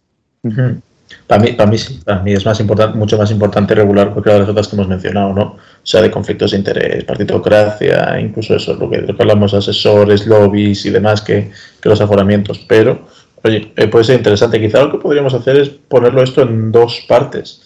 Para 1.27 1.43
mí, 1.43 1.53
para 1.53 1.71
mí 1.71 1.79
sí, 1.79 2.01
para 2.05 2.21
mí 2.21 2.33
es 2.33 2.45
más 2.45 2.61
importante, 2.61 2.99
mucho 2.99 3.17
más 3.17 3.31
importante 3.31 3.75
regular 3.75 4.11
cualquiera 4.11 4.35
de 4.35 4.41
las 4.41 4.49
otras 4.51 4.69
que 4.69 4.77
hemos 4.77 4.89
mencionado, 4.89 5.33
¿no? 5.33 5.43
O 5.43 5.59
sea, 5.83 6.03
de 6.03 6.11
conflictos 6.11 6.51
de 6.51 6.59
interés, 6.59 7.05
partitocracia, 7.05 8.21
incluso 8.21 8.57
eso, 8.57 8.75
lo 8.75 8.91
que, 8.91 9.05
hablamos, 9.19 9.55
asesores, 9.55 10.27
lobbies 10.27 10.85
y 10.87 10.91
demás, 10.91 11.23
que, 11.23 11.51
que 11.81 11.89
los 11.89 12.01
aforamientos. 12.01 12.59
Pero, 12.69 13.07
oye, 13.43 13.73
eh, 13.77 13.89
puede 13.89 14.05
ser 14.05 14.17
interesante. 14.17 14.61
Quizá 14.61 14.83
lo 14.83 14.93
que 14.93 14.99
podríamos 14.99 15.35
hacer 15.35 15.57
es 15.57 15.69
ponerlo 15.69 16.23
esto 16.23 16.43
en 16.43 16.71
dos 16.71 17.05
partes. 17.09 17.63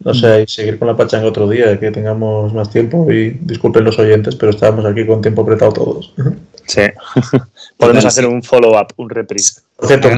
No 0.00 0.14
sé, 0.14 0.42
y 0.42 0.46
seguir 0.46 0.78
con 0.78 0.88
la 0.88 0.96
pachanga 0.96 1.26
otro 1.26 1.48
día, 1.48 1.78
que 1.80 1.90
tengamos 1.90 2.52
más 2.52 2.70
tiempo. 2.70 3.10
Y 3.10 3.30
disculpen 3.40 3.84
los 3.84 3.98
oyentes, 3.98 4.36
pero 4.36 4.50
estábamos 4.50 4.84
aquí 4.84 5.06
con 5.06 5.22
tiempo 5.22 5.42
apretado 5.42 5.72
todos. 5.72 6.14
Sí. 6.66 6.82
Podemos 7.76 8.04
hacer 8.04 8.26
un 8.26 8.42
follow-up, 8.42 8.92
un 8.96 9.10
reprise. 9.10 9.60
Por 9.76 9.88
cierto, 9.88 10.08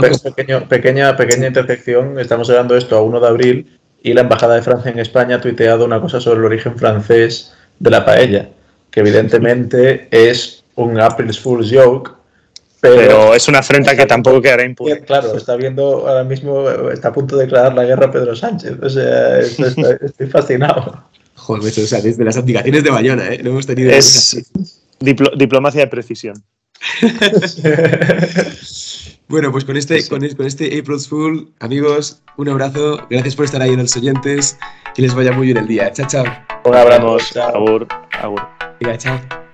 pequeña, 0.68 1.16
pequeña 1.16 1.46
intersección. 1.46 2.18
Estamos 2.18 2.50
hablando 2.50 2.76
esto 2.76 2.96
a 2.96 3.02
1 3.02 3.20
de 3.20 3.28
abril 3.28 3.78
y 4.02 4.12
la 4.12 4.22
Embajada 4.22 4.54
de 4.54 4.62
Francia 4.62 4.90
en 4.90 4.98
España 4.98 5.36
ha 5.36 5.40
tuiteado 5.40 5.84
una 5.84 6.00
cosa 6.00 6.20
sobre 6.20 6.40
el 6.40 6.44
origen 6.46 6.76
francés 6.76 7.52
de 7.78 7.90
la 7.90 8.04
paella, 8.04 8.48
que 8.90 9.00
evidentemente 9.00 10.08
es 10.10 10.64
un 10.76 11.00
April's 11.00 11.38
Fool's 11.38 11.70
joke, 11.72 12.12
pero, 12.80 13.34
es 13.34 13.48
una 13.48 13.58
afrenta 13.58 13.96
que 13.96 14.06
tampoco 14.06 14.40
quedará 14.40 14.64
impune. 14.64 15.00
Claro, 15.00 15.36
está 15.36 15.56
viendo 15.56 16.08
ahora 16.08 16.24
mismo, 16.24 16.68
está 16.90 17.08
a 17.08 17.12
punto 17.12 17.36
de 17.36 17.44
declarar 17.44 17.74
la 17.74 17.84
guerra 17.84 18.06
a 18.06 18.10
Pedro 18.10 18.36
Sánchez. 18.36 18.74
O 18.80 18.88
sea, 18.88 19.38
estoy, 19.40 20.26
fascinado. 20.28 21.04
Joder, 21.34 21.62
o 21.62 21.86
sea, 21.86 22.00
desde 22.00 22.24
las 22.24 22.36
abdicaciones 22.36 22.84
de 22.84 22.90
Bayona, 22.90 23.32
¿eh? 23.32 23.40
No 23.42 23.50
hemos 23.50 23.66
tenido. 23.66 23.90
Es 23.90 24.50
diplomacia 25.00 25.80
de 25.80 25.86
precisión. 25.86 26.42
bueno, 29.28 29.50
pues 29.50 29.64
con 29.64 29.76
este, 29.76 30.06
con, 30.08 30.22
este 30.22 30.78
April's 30.78 31.08
Fool, 31.08 31.52
amigos, 31.60 32.22
un 32.36 32.48
abrazo. 32.48 33.06
Gracias 33.10 33.34
por 33.34 33.44
estar 33.44 33.62
ahí 33.62 33.70
en 33.70 33.80
los 33.80 33.96
oyentes. 33.96 34.56
Que 34.94 35.02
les 35.02 35.14
vaya 35.14 35.32
muy 35.32 35.46
bien 35.46 35.58
el 35.58 35.66
día. 35.66 35.92
Chao, 35.92 36.06
chao. 36.06 36.24
Un 36.64 36.74
abrazo. 36.74 37.18
Agur. 37.40 37.86
Agur. 38.20 38.42
Venga, 38.80 38.98
chao. 38.98 39.47